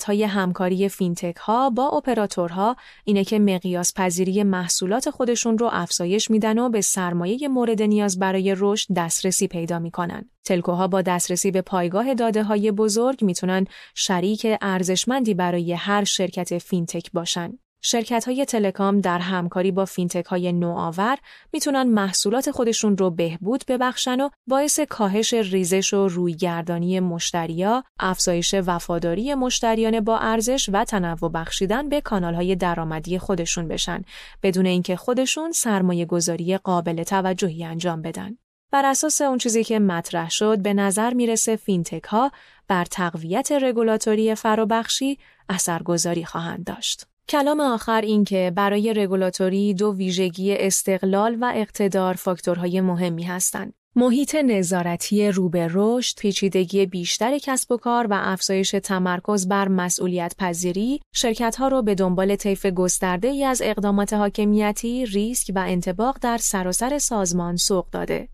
های 0.06 0.24
همکاری 0.24 0.88
فینتک 0.88 1.36
ها 1.36 1.70
با 1.70 1.88
اپراتورها 1.88 2.76
اینه 3.04 3.24
که 3.24 3.38
مقیاس 3.38 3.92
پذیری 3.96 4.42
محصولات 4.42 5.10
خودشون 5.10 5.58
رو 5.58 5.68
افزایش 5.72 6.30
میدن 6.30 6.58
و 6.58 6.68
به 6.68 6.80
سرمایه 6.80 7.48
مورد 7.48 7.82
نیاز 7.82 8.18
برای 8.18 8.54
رشد 8.58 8.94
دسترسی 8.96 9.48
پیدا 9.48 9.78
می‌کنن. 9.78 10.30
telco 10.44 10.81
ها 10.81 10.88
با 10.88 11.02
دسترسی 11.02 11.50
به 11.50 11.62
پایگاه 11.62 12.14
داده 12.14 12.42
های 12.42 12.70
بزرگ 12.70 13.24
می‌تونن 13.24 13.66
شریک 13.94 14.46
ارزشمندی 14.60 15.34
برای 15.34 15.72
هر 15.72 16.04
شرکت 16.04 16.58
فینتک 16.58 17.12
باشن. 17.12 17.58
شرکت 17.88 18.24
های 18.24 18.44
telecom 18.44 19.00
در 19.00 19.18
همکاری 19.18 19.72
با 19.72 19.84
فینتک 19.84 20.24
های 20.24 20.52
نوآور 20.52 21.18
می‌تونن 21.52 21.82
محصولات 21.82 22.50
خودشون 22.50 22.96
رو 22.96 23.10
بهبود 23.10 23.64
ببخشن 23.68 24.20
و 24.20 24.28
باعث 24.46 24.80
کاهش 24.80 25.34
ریزش 25.34 25.94
و 25.94 26.08
رویگردانی 26.08 27.00
مشتریا، 27.00 27.84
افزایش 28.00 28.54
وفاداری 28.54 29.34
مشتریان 29.34 30.00
با 30.00 30.18
ارزش 30.18 30.70
و 30.72 30.84
تنوع 30.84 31.30
بخشیدن 31.30 31.88
به 31.88 32.00
کانال 32.00 32.34
های 32.34 32.56
درآمدی 32.56 33.18
خودشون 33.18 33.68
بشن 33.68 34.02
بدون 34.42 34.66
اینکه 34.66 34.96
خودشون 34.96 35.52
سرمایه 35.52 36.04
گذاری 36.04 36.58
قابل 36.58 37.02
توجهی 37.02 37.64
انجام 37.64 38.02
بدن. 38.02 38.38
بر 38.72 38.86
اساس 38.86 39.20
اون 39.20 39.38
چیزی 39.38 39.64
که 39.64 39.78
مطرح 39.78 40.30
شد 40.30 40.62
به 40.62 40.74
نظر 40.74 41.14
می‌رسه 41.14 41.56
فینتک 41.56 42.04
ها 42.04 42.30
بر 42.68 42.84
تقویت 42.84 43.52
رگولاتوری 43.52 44.34
فرابخشی 44.34 45.18
اثرگذاری 45.48 46.24
خواهند 46.24 46.64
داشت. 46.64 47.06
کلام 47.28 47.60
آخر 47.60 48.00
این 48.00 48.24
که 48.24 48.52
برای 48.56 48.94
رگولاتوری 48.94 49.74
دو 49.74 49.94
ویژگی 49.94 50.54
استقلال 50.56 51.36
و 51.40 51.52
اقتدار 51.54 52.14
فاکتورهای 52.14 52.80
مهمی 52.80 53.22
هستند. 53.22 53.72
محیط 53.96 54.34
نظارتی 54.34 55.28
رو 55.28 55.50
رشد، 55.54 56.18
پیچیدگی 56.18 56.86
بیشتر 56.86 57.38
کسب 57.38 57.72
و 57.72 57.76
کار 57.76 58.06
و 58.06 58.14
افزایش 58.16 58.70
تمرکز 58.70 59.48
بر 59.48 59.68
مسئولیت 59.68 60.34
پذیری، 60.38 61.00
شرکت 61.14 61.56
ها 61.56 61.68
رو 61.68 61.82
به 61.82 61.94
دنبال 61.94 62.36
طیف 62.36 62.66
گسترده 62.66 63.28
ای 63.28 63.44
از 63.44 63.62
اقدامات 63.64 64.12
حاکمیتی، 64.12 65.06
ریسک 65.06 65.52
و 65.54 65.64
انطباق 65.68 66.18
در 66.22 66.36
سراسر 66.36 66.98
سازمان 66.98 67.56
سوق 67.56 67.90
داده. 67.90 68.28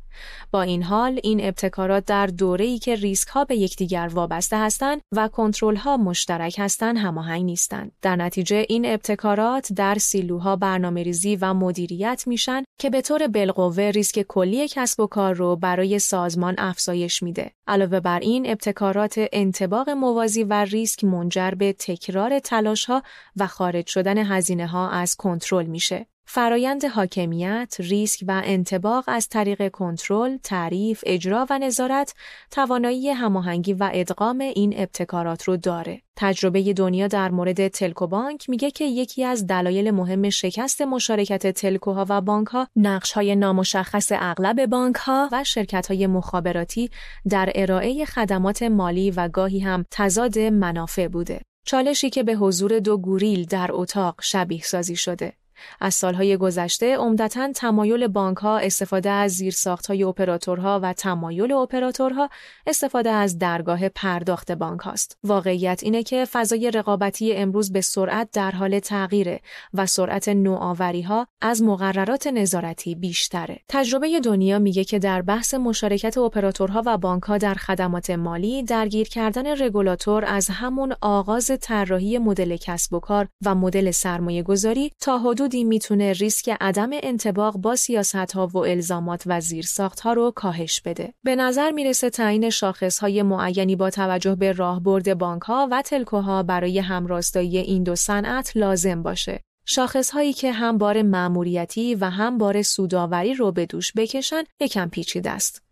با 0.50 0.62
این 0.62 0.82
حال 0.82 1.20
این 1.22 1.44
ابتکارات 1.44 2.04
در 2.04 2.26
دوره‌ای 2.26 2.78
که 2.78 2.94
ریسک 2.94 3.28
ها 3.28 3.44
به 3.44 3.56
یکدیگر 3.56 4.10
وابسته 4.12 4.58
هستند 4.58 5.00
و 5.12 5.28
کنترل 5.28 5.76
ها 5.76 5.96
مشترک 5.96 6.58
هستند 6.58 6.98
هماهنگ 6.98 7.44
نیستند. 7.44 7.92
در 8.02 8.16
نتیجه 8.16 8.66
این 8.68 8.86
ابتکارات 8.86 9.72
در 9.72 9.94
سیلوها 9.98 10.56
برنامه‌ریزی 10.56 11.36
و 11.36 11.54
مدیریت 11.54 12.24
میشن 12.26 12.62
که 12.78 12.90
به 12.90 13.00
طور 13.00 13.28
بالقوه 13.28 13.84
ریسک 13.84 14.22
کلی 14.22 14.68
کسب 14.68 15.00
و 15.00 15.06
کار 15.06 15.34
رو 15.34 15.56
برای 15.56 15.98
سازمان 15.98 16.54
افزایش 16.58 17.22
میده. 17.22 17.50
علاوه 17.66 18.00
بر 18.00 18.20
این 18.20 18.50
ابتکارات 18.50 19.14
انتباق 19.32 19.90
موازی 19.90 20.44
و 20.44 20.52
ریسک 20.52 21.04
منجر 21.04 21.50
به 21.50 21.72
تکرار 21.72 22.38
تلاش 22.38 22.84
ها 22.84 23.02
و 23.36 23.46
خارج 23.46 23.86
شدن 23.86 24.18
هزینه 24.18 24.66
ها 24.66 24.90
از 24.90 25.16
کنترل 25.16 25.66
میشه. 25.66 26.06
فرایند 26.24 26.84
حاکمیت، 26.84 27.76
ریسک 27.78 28.24
و 28.28 28.42
انتباق 28.44 29.04
از 29.06 29.28
طریق 29.28 29.68
کنترل، 29.68 30.36
تعریف، 30.36 31.04
اجرا 31.06 31.46
و 31.50 31.58
نظارت 31.58 32.14
توانایی 32.50 33.10
هماهنگی 33.10 33.72
و 33.72 33.90
ادغام 33.92 34.40
این 34.40 34.74
ابتکارات 34.76 35.42
رو 35.42 35.56
داره. 35.56 36.02
تجربه 36.16 36.72
دنیا 36.72 37.06
در 37.06 37.30
مورد 37.30 37.68
تلکو 37.68 38.06
بانک 38.06 38.50
میگه 38.50 38.70
که 38.70 38.84
یکی 38.84 39.24
از 39.24 39.46
دلایل 39.46 39.90
مهم 39.90 40.30
شکست 40.30 40.82
مشارکت 40.82 41.46
تلکوها 41.46 42.06
و 42.08 42.20
بانک 42.20 42.48
ها 42.48 42.68
نقش 42.76 43.12
های 43.12 43.36
نامشخص 43.36 44.12
اغلب 44.14 44.66
بانک 44.66 44.96
ها 44.96 45.28
و 45.32 45.44
شرکت 45.44 45.90
های 45.90 46.06
مخابراتی 46.06 46.90
در 47.28 47.52
ارائه 47.54 48.04
خدمات 48.04 48.62
مالی 48.62 49.10
و 49.10 49.28
گاهی 49.28 49.60
هم 49.60 49.84
تضاد 49.90 50.38
منافع 50.38 51.08
بوده. 51.08 51.40
چالشی 51.66 52.10
که 52.10 52.22
به 52.22 52.34
حضور 52.34 52.78
دو 52.78 52.98
گوریل 52.98 53.44
در 53.44 53.70
اتاق 53.72 54.20
شبیه 54.22 54.62
سازی 54.62 54.96
شده. 54.96 55.32
از 55.80 55.94
سالهای 55.94 56.36
گذشته 56.36 56.96
عمدتا 56.96 57.52
تمایل 57.52 58.06
بانک 58.06 58.36
ها 58.36 58.58
استفاده 58.58 59.10
از 59.10 59.32
زیرساخت 59.32 59.86
های 59.86 60.02
اپراتورها 60.02 60.80
و 60.82 60.92
تمایل 60.92 61.52
اپراتورها 61.52 62.28
استفاده 62.66 63.10
از 63.10 63.38
درگاه 63.38 63.88
پرداخت 63.88 64.52
بانک 64.52 64.80
هاست. 64.80 65.18
واقعیت 65.24 65.80
اینه 65.82 66.02
که 66.02 66.24
فضای 66.24 66.70
رقابتی 66.70 67.32
امروز 67.32 67.72
به 67.72 67.80
سرعت 67.80 68.28
در 68.32 68.50
حال 68.50 68.78
تغییره 68.78 69.40
و 69.74 69.86
سرعت 69.86 70.28
نوآوری 70.28 71.02
ها 71.02 71.26
از 71.40 71.62
مقررات 71.62 72.26
نظارتی 72.26 72.94
بیشتره. 72.94 73.58
تجربه 73.68 74.20
دنیا 74.20 74.58
میگه 74.58 74.84
که 74.84 74.98
در 74.98 75.22
بحث 75.22 75.54
مشارکت 75.54 76.18
اپراتورها 76.18 76.82
و 76.86 76.98
بانک 76.98 77.22
ها 77.22 77.38
در 77.38 77.54
خدمات 77.54 78.10
مالی 78.10 78.62
درگیر 78.62 79.08
کردن 79.08 79.62
رگولاتور 79.62 80.24
از 80.24 80.48
همون 80.48 80.94
آغاز 81.00 81.50
طراحی 81.60 82.18
مدل 82.18 82.56
کسب 82.56 82.94
و 82.94 83.00
کار 83.00 83.28
و 83.44 83.54
مدل 83.54 83.90
سرمایه 83.90 84.42
گذاری 84.42 84.92
تا 85.00 85.18
حدود 85.18 85.51
حدودی 85.52 85.64
می‌تونه 85.64 86.12
ریسک 86.12 86.56
عدم 86.60 86.90
انتباق 86.92 87.56
با 87.56 87.76
سیاست 87.76 88.14
ها 88.14 88.46
و 88.46 88.56
الزامات 88.56 89.22
و 89.26 89.40
زیرساخت 89.40 90.00
ها 90.00 90.12
رو 90.12 90.30
کاهش 90.30 90.80
بده. 90.80 91.14
به 91.24 91.36
نظر 91.36 91.70
می‌رسه 91.70 92.10
تعیین 92.10 92.50
شاخص 92.50 92.98
های 92.98 93.22
معینی 93.22 93.76
با 93.76 93.90
توجه 93.90 94.34
به 94.34 94.52
راهبرد 94.52 95.18
بانک 95.18 95.42
ها 95.42 95.68
و 95.70 95.82
تلکوها 95.82 96.42
برای 96.42 96.78
همراستایی 96.78 97.58
این 97.58 97.82
دو 97.82 97.94
صنعت 97.94 98.56
لازم 98.56 99.02
باشه. 99.02 99.40
شاخص 99.66 100.10
هایی 100.10 100.32
که 100.32 100.52
هم 100.52 100.78
بار 100.78 101.02
مأموریتی 101.02 101.94
و 101.94 102.04
هم 102.10 102.38
بار 102.38 102.62
سوداوری 102.62 103.34
رو 103.34 103.52
به 103.52 103.66
دوش 103.66 103.92
بکشن 103.96 104.42
یکم 104.60 104.88
پیچیده 104.88 105.30
است. 105.30 105.62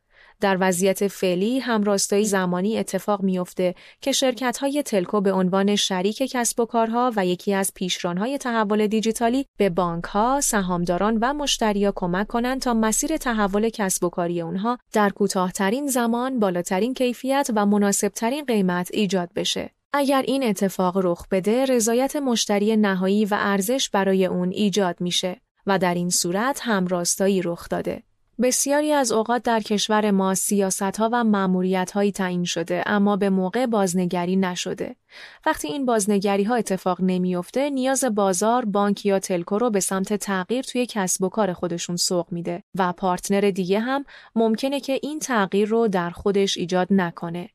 در 0.40 0.56
وضعیت 0.60 1.08
فعلی 1.08 1.58
هم 1.58 1.82
راستایی 1.82 2.24
زمانی 2.24 2.78
اتفاق 2.78 3.22
میافته 3.22 3.74
که 4.00 4.12
شرکت 4.12 4.58
های 4.58 4.82
تلکو 4.82 5.20
به 5.20 5.32
عنوان 5.32 5.76
شریک 5.76 6.22
کسب 6.22 6.60
و 6.60 6.66
کارها 6.66 7.12
و 7.16 7.26
یکی 7.26 7.54
از 7.54 7.72
پیشرانهای 7.74 8.38
تحول 8.38 8.86
دیجیتالی 8.86 9.46
به 9.58 9.70
بانک 9.70 10.04
ها، 10.04 10.40
سهامداران 10.40 11.18
و 11.22 11.32
مشتریا 11.32 11.92
کمک 11.96 12.26
کنند 12.26 12.60
تا 12.60 12.74
مسیر 12.74 13.16
تحول 13.16 13.68
کسب 13.68 14.04
و 14.04 14.08
کاری 14.08 14.40
اونها 14.40 14.78
در 14.92 15.10
کوتاهترین 15.10 15.86
زمان، 15.86 16.40
بالاترین 16.40 16.94
کیفیت 16.94 17.50
و 17.56 17.66
مناسبترین 17.66 18.44
قیمت 18.44 18.90
ایجاد 18.92 19.30
بشه. 19.34 19.70
اگر 19.92 20.22
این 20.22 20.44
اتفاق 20.44 20.98
رخ 21.04 21.26
بده، 21.30 21.64
رضایت 21.64 22.16
مشتری 22.16 22.76
نهایی 22.76 23.24
و 23.24 23.36
ارزش 23.38 23.90
برای 23.90 24.26
اون 24.26 24.50
ایجاد 24.50 25.00
میشه 25.00 25.40
و 25.66 25.78
در 25.78 25.94
این 25.94 26.10
صورت 26.10 26.60
هم 26.62 26.86
راستایی 26.86 27.42
رخ 27.42 27.68
داده. 27.68 28.02
بسیاری 28.42 28.92
از 28.92 29.12
اوقات 29.12 29.42
در 29.42 29.60
کشور 29.60 30.10
ما 30.10 30.34
سیاست 30.34 30.82
ها 30.82 31.10
و 31.12 31.24
معمولیت 31.24 31.90
هایی 31.90 32.12
تعیین 32.12 32.44
شده 32.44 32.82
اما 32.86 33.16
به 33.16 33.30
موقع 33.30 33.66
بازنگری 33.66 34.36
نشده. 34.36 34.96
وقتی 35.46 35.68
این 35.68 35.86
بازنگری 35.86 36.44
ها 36.44 36.54
اتفاق 36.54 36.98
نمیافته 37.00 37.70
نیاز 37.70 38.04
بازار 38.04 38.64
بانک 38.64 39.06
یا 39.06 39.18
تلکو 39.18 39.58
رو 39.58 39.70
به 39.70 39.80
سمت 39.80 40.14
تغییر 40.14 40.62
توی 40.62 40.86
کسب 40.86 41.22
و 41.22 41.28
کار 41.28 41.52
خودشون 41.52 41.96
سوق 41.96 42.26
میده 42.32 42.62
و 42.74 42.92
پارتنر 42.92 43.50
دیگه 43.50 43.80
هم 43.80 44.04
ممکنه 44.34 44.80
که 44.80 45.00
این 45.02 45.18
تغییر 45.18 45.68
رو 45.68 45.88
در 45.88 46.10
خودش 46.10 46.56
ایجاد 46.56 46.88
نکنه. 46.90 47.50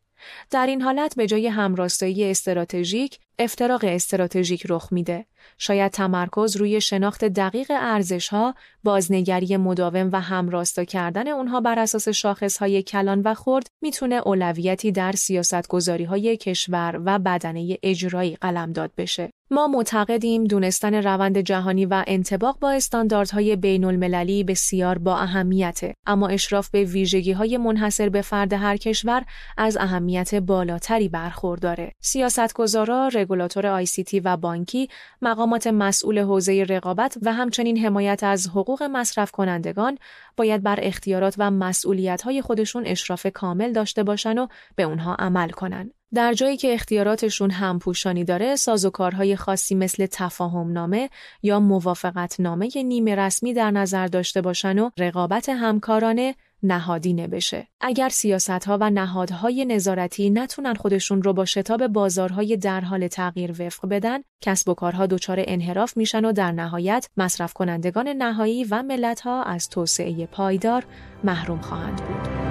در 0.52 0.67
این 0.67 0.82
حالت 0.82 1.15
به 1.15 1.28
جای 1.28 1.48
همراستایی 1.48 2.32
استراتژیک 2.32 3.19
افتراق 3.39 3.86
استراتژیک 3.88 4.63
رخ 4.69 4.88
میده 4.91 5.26
شاید 5.58 5.91
تمرکز 5.91 6.58
روی 6.58 6.81
شناخت 6.81 7.25
دقیق 7.25 7.71
ارزش 7.75 8.29
ها، 8.29 8.55
بازنگری 8.84 9.58
مداوم 9.58 10.10
و 10.12 10.21
همراستا 10.21 10.84
کردن 10.84 11.27
اونها 11.27 11.62
بر 11.62 11.79
اساس 11.79 12.10
شاخص 12.10 12.58
های 12.58 12.84
کلان 12.84 13.21
و 13.21 13.34
خرد 13.34 13.67
می‌تونه 13.81 14.15
اولویتی 14.15 14.91
در 14.91 15.12
سیاست 15.12 15.67
گذاری 15.67 16.03
های 16.03 16.38
کشور 16.38 17.01
و 17.05 17.19
بدنه 17.19 17.77
اجرایی 17.84 18.36
قلمداد 18.36 18.91
بشه. 18.97 19.29
ما 19.51 19.67
معتقدیم 19.67 20.43
دونستن 20.43 20.93
روند 20.93 21.38
جهانی 21.38 21.86
و 21.86 22.03
انتباق 22.08 22.60
با 22.60 22.71
استانداردهای 22.71 23.55
بین 23.55 23.84
المللی 23.84 24.43
بسیار 24.43 24.97
با 24.97 25.17
اهمیته 25.17 25.93
اما 26.05 26.27
اشراف 26.27 26.69
به 26.69 26.84
ویژگی 26.84 27.31
های 27.31 27.58
منحصر 27.58 28.10
به 28.10 28.21
فرد 28.21 28.53
هر 28.53 28.77
کشور 28.77 29.25
از 29.58 29.77
اهمیت 29.77 30.36
بالاتری 30.36 31.10
برخورداره 31.10 31.91
سیاستگزارا 32.01 33.10
رگولاتور 33.13 33.67
آی 33.67 33.86
سی 33.86 34.03
تی 34.03 34.19
و 34.19 34.38
بانکی 34.38 34.89
مقامات 35.36 35.67
مسئول 35.67 36.19
حوزه 36.19 36.63
رقابت 36.69 37.17
و 37.21 37.34
همچنین 37.34 37.78
حمایت 37.78 38.24
از 38.24 38.48
حقوق 38.48 38.84
مصرف 38.84 39.32
کنندگان 39.32 39.98
باید 40.38 40.63
بر 40.63 40.80
اختیارات 40.82 41.36
و 41.38 41.52
مسئولیت 41.52 42.21
های 42.21 42.41
خودشون 42.41 42.84
اشراف 42.86 43.28
کامل 43.34 43.74
داشته 43.74 44.04
باشن 44.04 44.38
و 44.38 44.48
به 44.76 44.84
اونها 44.84 45.15
عمل 45.15 45.50
کنن. 45.50 45.91
در 46.13 46.34
جایی 46.34 46.58
که 46.58 46.74
اختیاراتشون 46.74 47.52
همپوشانی 47.52 48.24
داره 48.24 48.56
سازوکارهای 48.56 49.36
خاصی 49.36 49.76
مثل 49.76 50.06
تفاهم 50.06 50.71
نامه 50.71 51.10
یا 51.43 51.60
موافقت 51.60 52.39
نامه 52.39 52.69
نیمه 52.76 53.15
رسمی 53.15 53.54
در 53.54 53.71
نظر 53.71 54.08
داشته 54.08 54.41
باشن 54.41 54.80
و 54.80 54.89
رقابت 54.98 55.50
همکارانه 55.50 56.36
نهادینه 56.63 57.28
بشه. 57.28 57.68
اگر 57.82 58.10
سیاست 58.10 58.50
ها 58.50 58.78
و 58.82 58.89
نهادهای 58.89 59.65
نظارتی 59.65 60.30
نتونن 60.30 60.74
خودشون 60.74 61.24
رو 61.24 61.34
با 61.34 61.46
شتاب 61.46 61.88
بازارهای 61.88 62.58
در 62.58 62.82
حال 62.82 63.08
تغییر 63.08 63.62
وفق 63.62 63.89
بدن، 63.89 64.20
کسب 64.41 64.70
و 64.70 64.74
کارها 64.74 65.06
دچار 65.06 65.38
انحراف 65.48 65.98
میشن 65.98 66.26
و 66.26 66.32
در 66.32 66.52
نهایت 66.52 67.10
مصرف 67.18 67.54
کنندگان 67.54 68.08
نهایی 68.08 68.63
و 68.63 68.84
ملت 68.84 69.22
ها 69.22 69.44
از 69.44 69.70
توسعه 69.70 70.26
پایدار 70.26 70.86
محروم 71.24 71.62
خواهند 71.62 72.02
بود. 72.02 72.44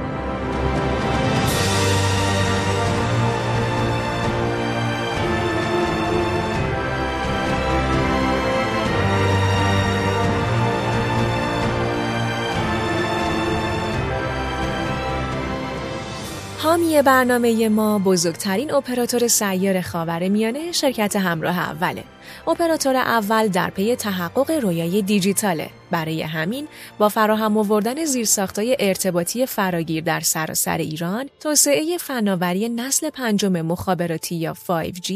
حامی 16.74 17.02
برنامه 17.02 17.68
ما 17.68 17.98
بزرگترین 17.98 18.74
اپراتور 18.74 19.28
سیار 19.28 19.80
خاور 19.80 20.28
میانه 20.28 20.72
شرکت 20.72 21.16
همراه 21.16 21.58
اوله. 21.58 22.04
اپراتور 22.46 22.96
اول 22.96 23.48
در 23.48 23.70
پی 23.70 23.96
تحقق 23.96 24.50
رویای 24.50 25.02
دیجیتاله 25.02 25.70
برای 25.90 26.22
همین 26.22 26.68
با 26.98 27.08
فراهم 27.08 27.58
آوردن 27.58 28.04
زیرساختهای 28.04 28.76
ارتباطی 28.80 29.46
فراگیر 29.46 30.04
در 30.04 30.20
سراسر 30.20 30.78
ایران، 30.78 31.28
توسعه 31.40 31.98
فناوری 31.98 32.68
نسل 32.68 33.10
پنجم 33.10 33.62
مخابراتی 33.62 34.34
یا 34.34 34.54
5G 34.54 35.12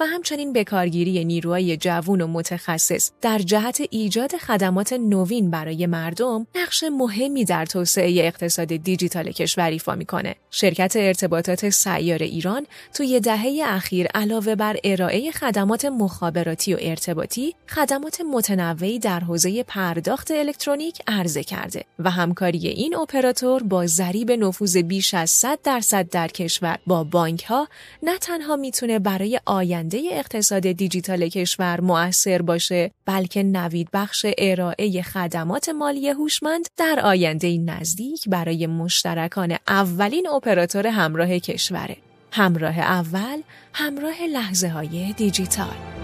و 0.00 0.04
همچنین 0.04 0.52
بکارگیری 0.52 1.24
نیروهای 1.24 1.76
جوون 1.76 2.20
و 2.20 2.26
متخصص 2.26 3.10
در 3.20 3.38
جهت 3.38 3.82
ایجاد 3.90 4.36
خدمات 4.36 4.92
نوین 4.92 5.50
برای 5.50 5.86
مردم 5.86 6.46
نقش 6.54 6.84
مهمی 6.84 7.44
در 7.44 7.66
توسعه 7.66 8.26
اقتصاد 8.26 8.68
دیجیتال 8.68 9.32
کشور 9.32 9.70
ایفا 9.70 9.94
می‌کنه. 9.94 10.34
شرکت 10.50 10.92
ارتباطات 10.96 11.70
سیار 11.70 12.22
ایران 12.22 12.66
توی 12.94 13.20
دهه 13.20 13.62
اخیر 13.64 14.06
علاوه 14.06 14.54
بر 14.54 14.76
ارائه 14.84 15.30
خدمات 15.30 15.84
مخابراتی 15.84 16.41
و 16.48 16.76
ارتباطی، 16.80 17.54
خدمات 17.68 18.20
متنوعی 18.20 18.98
در 18.98 19.20
حوزه 19.20 19.62
پرداخت 19.62 20.30
الکترونیک 20.30 21.02
عرضه 21.06 21.44
کرده 21.44 21.84
و 21.98 22.10
همکاری 22.10 22.68
این 22.68 22.96
اپراتور 22.96 23.62
با 23.62 23.86
ضریب 23.86 24.32
نفوذ 24.32 24.76
بیش 24.76 25.14
از 25.14 25.30
100 25.30 25.58
درصد 25.64 26.08
در 26.08 26.28
کشور 26.28 26.78
با 26.86 27.04
بانک 27.04 27.44
ها 27.44 27.68
نه 28.02 28.18
تنها 28.18 28.56
می‌تونه 28.56 28.98
برای 28.98 29.40
آینده 29.46 30.00
اقتصاد 30.12 30.72
دیجیتال 30.72 31.28
کشور 31.28 31.80
مؤثر 31.80 32.42
باشه 32.42 32.90
بلکه 33.06 33.42
نوید 33.42 33.88
بخش 33.92 34.26
ارائه 34.38 35.02
خدمات 35.02 35.68
مالی 35.68 36.08
هوشمند 36.08 36.68
در 36.76 37.00
آینده 37.04 37.58
نزدیک 37.58 38.28
برای 38.28 38.66
مشترکان 38.66 39.56
اولین 39.68 40.28
اپراتور 40.28 40.86
همراه 40.86 41.38
کشوره. 41.38 41.96
همراه 42.32 42.78
اول 42.78 43.42
همراه 43.72 44.22
لحظه 44.22 44.68
های 44.68 45.12
دیجیتال. 45.12 46.01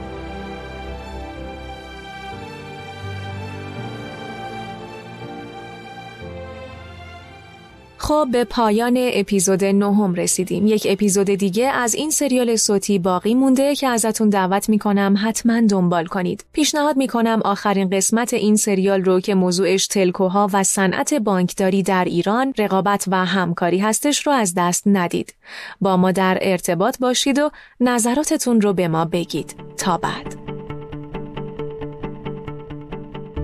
خب 8.08 8.28
به 8.32 8.44
پایان 8.44 8.94
اپیزود 8.98 9.64
نهم 9.64 10.14
رسیدیم. 10.14 10.66
یک 10.66 10.86
اپیزود 10.90 11.26
دیگه 11.26 11.66
از 11.66 11.94
این 11.94 12.10
سریال 12.10 12.56
صوتی 12.56 12.98
باقی 12.98 13.34
مونده 13.34 13.74
که 13.74 13.88
ازتون 13.88 14.28
دعوت 14.28 14.68
می‌کنم 14.68 15.14
حتما 15.22 15.60
دنبال 15.60 16.06
کنید. 16.06 16.44
پیشنهاد 16.52 16.96
می‌کنم 16.96 17.40
آخرین 17.44 17.90
قسمت 17.90 18.34
این 18.34 18.56
سریال 18.56 19.04
رو 19.04 19.20
که 19.20 19.34
موضوعش 19.34 19.86
تلکوها 19.86 20.50
و 20.52 20.62
صنعت 20.62 21.14
بانکداری 21.14 21.82
در 21.82 22.04
ایران 22.04 22.54
رقابت 22.58 23.04
و 23.08 23.24
همکاری 23.24 23.78
هستش 23.78 24.26
رو 24.26 24.32
از 24.32 24.54
دست 24.56 24.82
ندید. 24.86 25.34
با 25.80 25.96
ما 25.96 26.12
در 26.12 26.38
ارتباط 26.40 26.98
باشید 26.98 27.38
و 27.38 27.50
نظراتتون 27.80 28.60
رو 28.60 28.72
به 28.72 28.88
ما 28.88 29.04
بگید. 29.04 29.54
تا 29.76 29.98
بعد. 29.98 30.34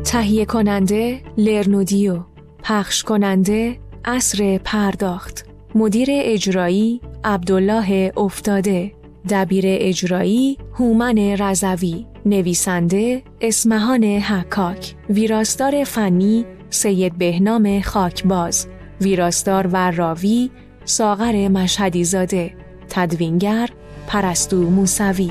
تهیه 0.04 0.44
کننده 0.44 1.20
لرنودیو 1.36 2.20
پخش 2.62 3.02
کننده 3.02 3.78
اصر 4.04 4.58
پرداخت. 4.64 5.46
مدیر 5.74 6.08
اجرایی 6.10 7.00
عبدالله 7.24 8.12
افتاده. 8.16 8.92
دبیر 9.30 9.64
اجرایی 9.66 10.58
هومن 10.74 11.18
رزوی 11.18 12.06
نویسنده 12.26 13.22
اسمهان 13.40 14.04
حکاک. 14.04 14.94
ویراستار 15.10 15.84
فنی 15.84 16.44
سید 16.70 17.18
بهنام 17.18 17.80
خاکباز. 17.80 18.66
ویراستار 19.00 19.66
و 19.66 19.90
راوی 19.90 20.50
ساغر 20.84 21.48
مشهدیزاده. 21.48 22.54
تدوینگر 22.88 23.68
پرستو 24.06 24.70
موسوی. 24.70 25.30